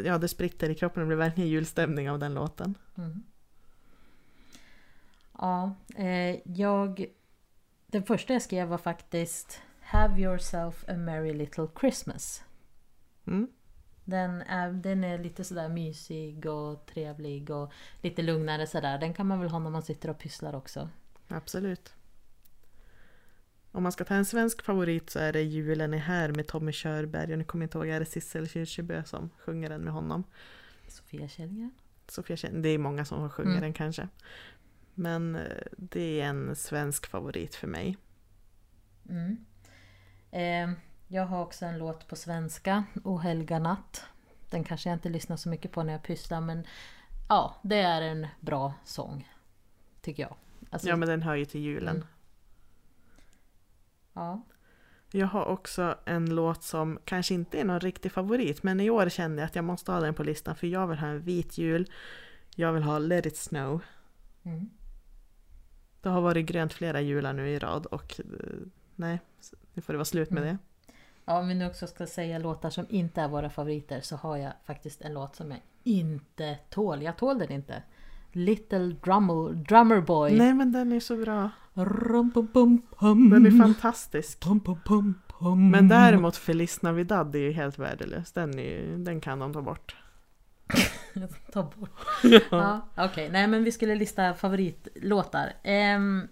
ja 0.05 0.19
det 0.19 0.29
spritter 0.29 0.71
i 0.71 0.75
kroppen, 0.75 1.01
det 1.01 1.07
blir 1.07 1.17
verkligen 1.17 1.51
julstämning 1.51 2.11
av 2.11 2.19
den 2.19 2.35
låten. 2.35 2.75
Mm. 2.99 3.23
Ja, 5.39 5.75
eh, 5.97 6.41
jag... 6.45 7.07
Den 7.87 8.03
första 8.03 8.33
jag 8.33 8.43
skrev 8.43 8.69
var 8.69 8.79
faktiskt 8.79 9.61
Have 9.81 10.21
yourself 10.21 10.85
a 10.89 10.97
merry 10.97 11.33
little 11.33 11.69
Christmas. 11.81 12.45
Mm. 13.27 13.49
Den 14.09 14.43
är, 14.43 14.73
den 14.73 15.05
är 15.05 15.19
lite 15.19 15.45
sådär 15.45 15.69
mysig 15.69 16.47
och 16.47 16.87
trevlig 16.87 17.51
och 17.51 17.73
lite 18.03 18.23
lugnare 18.23 18.67
sådär. 18.67 18.99
Den 18.99 19.15
kan 19.15 19.27
man 19.27 19.41
väl 19.41 19.49
ha 19.51 19.59
när 19.59 19.71
man 19.71 19.83
sitter 19.83 20.11
och 20.11 20.19
pysslar 20.19 20.55
också. 20.55 20.89
Absolut. 21.29 21.95
Om 23.73 23.83
man 23.83 23.93
ska 23.93 24.05
ta 24.05 24.15
en 24.15 24.25
svensk 24.25 24.63
favorit 24.63 25.11
så 25.11 25.19
är 25.19 25.33
det 25.33 25.43
Julen 25.43 25.95
är 25.95 25.99
här 25.99 26.29
med 26.33 26.47
Tommy 26.47 26.73
Körberg. 26.73 27.33
Och 27.33 27.39
nu 27.39 27.45
kommer 27.45 27.63
jag 27.65 27.67
inte 27.67 27.79
ihåg, 27.79 27.89
är 27.89 28.01
det 28.01 28.07
Sissel 28.07 28.49
Kyrkjebø 28.49 29.05
som 29.05 29.31
sjunger 29.39 29.69
den 29.69 29.81
med 29.81 29.93
honom? 29.93 30.25
Sofia 30.89 31.29
Källgren. 31.29 31.71
Sofia 32.09 32.37
Kjell- 32.37 32.63
det 32.63 32.69
är 32.69 32.79
många 32.79 33.05
som 33.05 33.31
sjunger 33.31 33.51
Mm. 33.51 33.63
den 33.63 33.73
kanske. 33.73 34.09
Men 34.95 35.37
eh, 35.37 35.43
det 35.77 36.21
är 36.21 36.27
en 36.27 36.57
svensk 36.57 37.07
favorit 37.07 37.55
för 37.55 37.67
mig. 37.67 37.97
Mm. 39.09 39.37
Eh, 40.31 40.77
jag 41.09 41.27
har 41.27 41.43
också 41.43 41.67
en 41.67 41.79
låt 41.79 42.09
på 42.09 42.17
svenska, 42.17 42.85
O 43.05 43.17
helga 43.19 43.59
natt. 43.59 44.05
Den 44.51 44.65
kanske 44.65 44.89
jag 44.89 44.97
inte 44.97 45.09
lyssnar 45.09 45.37
så 45.37 45.49
mycket 45.49 45.73
på 45.73 45.83
när 45.83 45.93
jag 45.93 46.03
pysslar 46.03 46.41
men 46.41 46.67
ja, 47.29 47.57
det 47.63 47.77
är 47.77 48.03
en 48.03 48.27
bra 48.41 48.75
sång. 48.85 49.33
Tycker 50.01 50.23
jag. 50.23 50.37
Alltså, 50.71 50.89
Ja 50.89 50.97
men 50.97 51.09
den 51.09 51.23
hör 51.23 51.35
ju 51.35 51.45
till 51.45 51.61
julen. 51.61 51.97
Mm. 51.97 52.07
ja. 54.13 54.43
Jag 55.13 55.27
har 55.27 55.45
också 55.45 55.99
en 56.05 56.35
låt 56.35 56.63
som 56.63 56.99
kanske 57.05 57.35
inte 57.35 57.61
är 57.61 57.65
någon 57.65 57.81
riktig 57.81 58.13
favorit 58.13 58.63
men 58.63 58.81
i 58.81 58.91
år 58.91 59.09
kände 59.09 59.43
jag 59.43 59.47
att 59.47 59.55
jag 59.57 59.65
måste 59.65 59.93
ha 59.93 60.01
den 60.01 60.15
på 60.15 60.23
listan 60.23 60.57
för 60.57 60.67
jag 60.67 60.87
vill 60.87 60.99
ha 60.99 61.07
en 61.07 61.21
vit 61.21 61.59
jul. 61.59 61.91
Jag 62.55 62.73
vill 62.73 62.83
ha 62.83 62.99
Let 62.99 63.27
it 63.27 63.37
snow. 63.37 63.81
Mm. 64.43 64.71
Det 66.01 66.09
har 66.09 66.21
varit 66.21 66.47
grönt 66.47 66.73
flera 66.73 67.01
jular 67.01 67.33
nu 67.33 67.49
i 67.51 67.59
rad 67.59 67.87
och 67.87 68.21
eh, 68.21 68.25
nej, 68.95 69.21
nu 69.75 69.83
får 69.83 69.93
det 69.93 69.97
vara 69.97 70.05
slut 70.05 70.31
med 70.31 70.43
Mm. 70.43 70.55
det. 70.57 70.63
Ja, 71.29 71.39
om 71.39 71.49
vi 71.49 71.55
nu 71.55 71.67
också 71.67 71.87
ska 71.87 72.07
säga 72.07 72.39
låtar 72.39 72.71
som 72.71 72.87
inte 72.89 73.21
är 73.21 73.29
våra 73.29 73.51
favoriter 73.51 74.01
så 74.01 74.17
har 74.17 74.37
jag 74.37 74.53
faktiskt 74.67 75.03
en 75.03 75.15
låt 75.15 75.37
som 75.37 75.51
jag 75.51 75.61
inte 75.85 76.59
tål. 76.71 77.03
Jag 77.03 77.17
tål 77.17 77.39
den 77.39 77.53
inte. 77.53 77.83
Little 78.33 78.97
Drummer, 79.05 79.53
drummer 79.53 80.01
Boy. 80.01 80.39
Nej 80.39 80.55
men 80.55 80.73
den 80.73 80.93
är 80.93 81.01
så 81.01 81.17
bra. 81.17 81.51
Rum, 81.75 82.31
pum, 82.31 82.47
pum, 82.47 82.83
pum. 82.99 83.31
Den 83.31 83.47
är 83.47 83.63
fantastisk. 83.65 84.45
Men 85.73 85.89
däremot 85.89 86.37
Feliz 86.37 86.83
Navidad 86.83 87.35
är 87.35 87.39
ju 87.39 87.53
helt 87.53 87.79
värdelös. 87.79 88.33
Den, 88.33 88.59
är, 88.59 88.97
den 88.99 89.21
kan 89.21 89.39
de 89.39 89.53
ta 89.53 89.63
bort. 89.63 89.97
Ta 91.53 91.63
bort. 91.63 91.91
Ja, 92.51 92.89
Okej, 92.97 93.31
nej 93.31 93.47
men 93.47 93.65
vi 93.65 93.73
skulle 93.73 93.95
lista 93.95 94.35
favoritlåtar. 94.35 95.53
Ehm, 95.63 96.29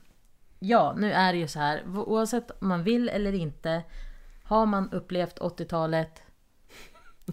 ja, 0.58 0.94
nu 0.98 1.12
är 1.12 1.32
det 1.32 1.38
ju 1.38 1.48
så 1.48 1.58
här. 1.58 1.82
Oavsett 1.86 2.50
om 2.50 2.68
man 2.68 2.82
vill 2.82 3.08
eller 3.08 3.32
inte. 3.32 3.82
Har 4.54 4.66
man 4.66 4.90
upplevt 4.92 5.38
80-talet 5.38 6.22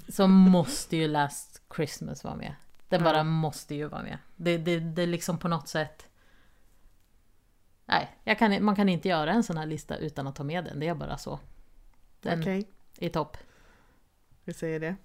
så 0.07 0.27
måste 0.27 0.97
ju 0.97 1.07
Last 1.07 1.61
Christmas 1.75 2.23
vara 2.23 2.35
med. 2.35 2.55
Den 2.89 3.03
bara 3.03 3.23
måste 3.23 3.75
ju 3.75 3.87
vara 3.87 4.03
med. 4.03 4.17
Det, 4.35 4.57
det, 4.57 4.79
det 4.79 5.01
är 5.01 5.07
liksom 5.07 5.37
på 5.37 5.47
något 5.47 5.67
sätt... 5.67 6.07
Nej, 7.85 8.35
kan, 8.39 8.65
man 8.65 8.75
kan 8.75 8.89
inte 8.89 9.07
göra 9.07 9.31
en 9.31 9.43
sån 9.43 9.57
här 9.57 9.65
lista 9.65 9.97
utan 9.97 10.27
att 10.27 10.35
ta 10.35 10.43
med 10.43 10.65
den. 10.65 10.79
Det 10.79 10.87
är 10.87 10.95
bara 10.95 11.17
så. 11.17 11.39
Den 12.19 12.39
Okej, 12.39 12.69
är 12.97 13.09
topp. 13.09 13.37
vi 14.43 14.53
säger 14.53 14.79
det. 14.79 14.95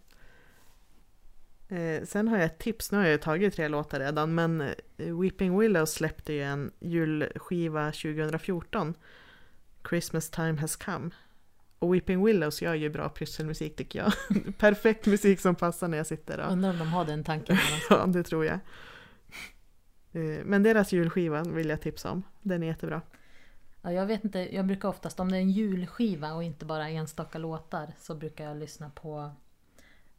Eh, 1.77 2.05
sen 2.05 2.29
har 2.29 2.37
jag 2.37 2.47
ett 2.47 2.59
tips, 2.59 2.93
nu 2.93 2.99
har 2.99 3.05
jag 3.05 3.13
ju 3.13 3.19
tagit 3.19 3.55
tre 3.55 3.69
låtar 3.69 4.01
redan, 4.01 4.35
men 4.35 4.61
eh, 4.61 5.21
Weeping 5.21 5.59
Willows 5.59 5.93
släppte 5.93 6.33
ju 6.33 6.43
en 6.43 6.73
julskiva 6.81 7.93
2014. 7.93 8.95
Christmas 9.89 10.31
time 10.31 10.61
has 10.61 10.77
come. 10.77 11.11
Och 11.79 11.95
Weeping 11.95 12.25
Willows 12.25 12.63
gör 12.63 12.75
ju 12.75 12.91
bra 12.91 13.09
pysselmusik 13.09 13.77
tycker 13.77 13.99
jag. 13.99 14.13
Perfekt 14.59 15.07
musik 15.07 15.41
som 15.41 15.55
passar 15.55 15.89
när 15.89 15.97
jag 15.97 16.07
sitter 16.07 16.41
och... 16.41 16.53
Undrar 16.53 16.71
om 16.71 16.79
de 16.79 16.89
har 16.89 17.05
den 17.05 17.25
tanken. 17.25 17.57
Ja, 17.91 18.07
det 18.07 18.23
tror 18.23 18.45
jag. 18.45 18.59
Eh, 20.13 20.45
Men 20.45 20.63
deras 20.63 20.93
julskiva 20.93 21.43
vill 21.43 21.69
jag 21.69 21.81
tipsa 21.81 22.11
om. 22.11 22.23
Den 22.43 22.63
är 22.63 22.67
jättebra. 22.67 23.03
Ja, 23.83 23.93
jag 23.93 24.07
vet 24.07 24.25
inte, 24.25 24.55
jag 24.55 24.67
brukar 24.67 24.89
oftast 24.89 25.21
om 25.21 25.31
det 25.31 25.37
är 25.37 25.41
en 25.41 25.51
julskiva 25.51 26.33
och 26.35 26.43
inte 26.45 26.65
bara 26.65 26.89
enstaka 26.89 27.39
låtar 27.39 27.93
så 27.99 28.15
brukar 28.15 28.45
jag 28.45 28.57
lyssna 28.57 28.91
på 28.91 29.31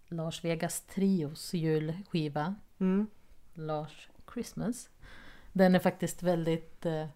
Lars 0.08 0.44
Vegas 0.44 0.82
Trios 0.82 1.54
julskiva 1.54 2.56
Mm. 2.80 3.08
Lars 3.54 4.10
Christmas. 4.34 4.90
Den 5.54 5.76
är 5.76 5.80
faktiskt 5.80 6.24
väldigt, 6.24 6.86
eh, 6.86 7.08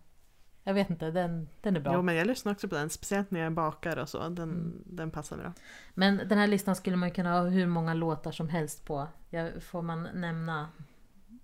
jag 0.64 0.74
vet 0.74 0.90
inte, 0.90 1.12
den, 1.12 1.50
den 1.62 1.76
är 1.76 1.80
bra. 1.80 1.94
Jo, 1.94 2.02
men 2.02 2.16
jag 2.16 2.28
lyssnar 2.28 2.52
också 2.52 2.68
på 2.70 2.76
den, 2.76 2.90
speciellt 2.90 3.32
när 3.32 3.40
jag 3.40 3.54
bakar 3.54 3.98
och 3.98 4.10
så. 4.10 4.18
Den, 4.30 4.34
Mm. 4.50 4.84
den 4.86 5.12
passar 5.12 5.38
bra. 5.38 5.54
Men 5.94 6.18
den 6.18 6.38
här 6.38 6.48
listan 6.48 6.76
skulle 6.76 6.96
man 6.98 7.12
kunna 7.12 7.32
ha 7.32 7.42
hur 7.50 7.68
många 7.68 7.94
låtar 7.94 8.32
som 8.32 8.50
helst 8.50 8.86
på. 8.86 9.08
Jag, 9.30 9.64
får 9.64 9.82
man 9.82 10.08
nämna 10.14 10.70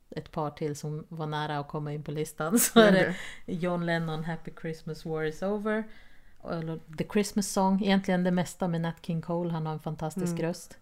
ett 0.10 0.32
par 0.32 0.50
till 0.52 0.76
som 0.76 1.06
var 1.10 1.28
nära 1.28 1.60
att 1.60 1.68
komma 1.68 1.94
in 1.94 2.04
på 2.04 2.12
listan. 2.12 2.60
Så 2.60 2.80
är 2.80 2.92
det 2.92 3.16
John 3.46 3.86
Lennon 3.86 4.24
Happy 4.24 4.52
Christmas 4.62 5.06
War 5.06 5.24
is 5.24 5.42
over. 5.42 5.84
Eller 6.52 6.80
The 6.98 7.04
Christmas 7.14 7.52
Song, 7.52 7.82
egentligen 7.84 8.24
det 8.24 8.32
mesta 8.32 8.68
med 8.68 8.82
Nat 8.82 8.96
King 9.06 9.22
Cole, 9.22 9.52
han 9.52 9.66
har 9.66 9.74
en 9.74 9.80
fantastisk 9.80 10.32
Mm. 10.34 10.42
röst. 10.42 10.78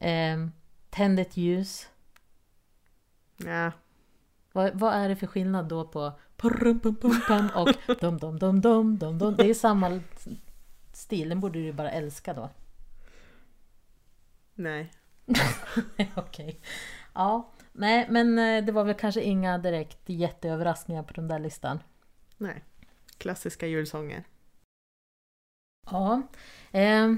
Um, 0.00 0.52
Tänd 0.90 1.20
ett 1.20 1.36
ljus. 1.36 1.88
Ja, 3.36 3.72
Vad, 4.52 4.78
vad 4.78 4.94
är 4.94 5.08
det 5.08 5.16
för 5.16 5.26
skillnad 5.26 5.68
då 5.68 5.84
på 5.84 6.12
pum, 6.36 6.80
pum, 6.80 6.96
pum, 6.96 7.20
pum 7.26 7.48
och 7.54 7.96
dum, 8.00 8.18
dum, 8.18 8.38
dum, 8.38 8.60
dum, 8.60 8.98
dum, 8.98 9.18
dum. 9.18 9.34
Det 9.36 9.50
är 9.50 9.54
samma 9.54 10.00
stil, 10.92 11.28
den 11.28 11.40
borde 11.40 11.58
du 11.58 11.64
ju 11.64 11.72
bara 11.72 11.90
älska 11.90 12.34
då. 12.34 12.50
nej. 14.54 14.92
Okej. 16.14 16.60
Ja, 17.14 17.52
nej 17.72 18.06
men 18.10 18.38
eh, 18.38 18.64
det 18.64 18.72
var 18.72 18.84
väl 18.84 18.94
kanske 18.94 19.22
inga 19.22 19.58
direkt 19.58 20.08
jätteöverraskningar 20.08 21.02
på 21.02 21.12
den 21.12 21.28
där 21.28 21.38
listan. 21.38 21.82
Nej. 22.36 22.64
Klassiska 23.18 23.66
julsånger. 23.66 24.24
Ja, 25.90 26.22
eh, 26.72 27.08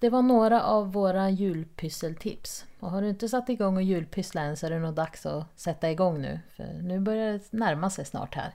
det 0.00 0.10
var 0.10 0.22
några 0.22 0.62
av 0.62 0.92
våra 0.92 1.30
julpysseltips. 1.30 2.64
Och 2.80 2.90
har 2.90 3.02
du 3.02 3.08
inte 3.08 3.28
satt 3.28 3.48
igång 3.48 3.76
och 3.76 3.82
julpyssla 3.82 4.40
än 4.42 4.56
så 4.56 4.66
är 4.66 4.70
det 4.70 4.78
nog 4.78 4.94
dags 4.94 5.26
att 5.26 5.60
sätta 5.60 5.90
igång 5.90 6.22
nu. 6.22 6.40
För 6.56 6.64
nu 6.64 7.00
börjar 7.00 7.32
det 7.32 7.52
närma 7.52 7.90
sig 7.90 8.04
snart 8.04 8.34
här. 8.34 8.54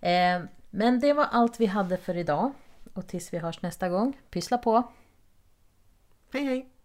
Eh, 0.00 0.44
men 0.70 1.00
det 1.00 1.12
var 1.12 1.24
allt 1.24 1.60
vi 1.60 1.66
hade 1.66 1.96
för 1.96 2.16
idag. 2.16 2.52
Och 2.94 3.06
tills 3.06 3.32
vi 3.32 3.38
hörs 3.38 3.62
nästa 3.62 3.88
gång, 3.88 4.16
pyssla 4.30 4.58
på! 4.58 4.92
Hej 6.32 6.44
hej! 6.44 6.77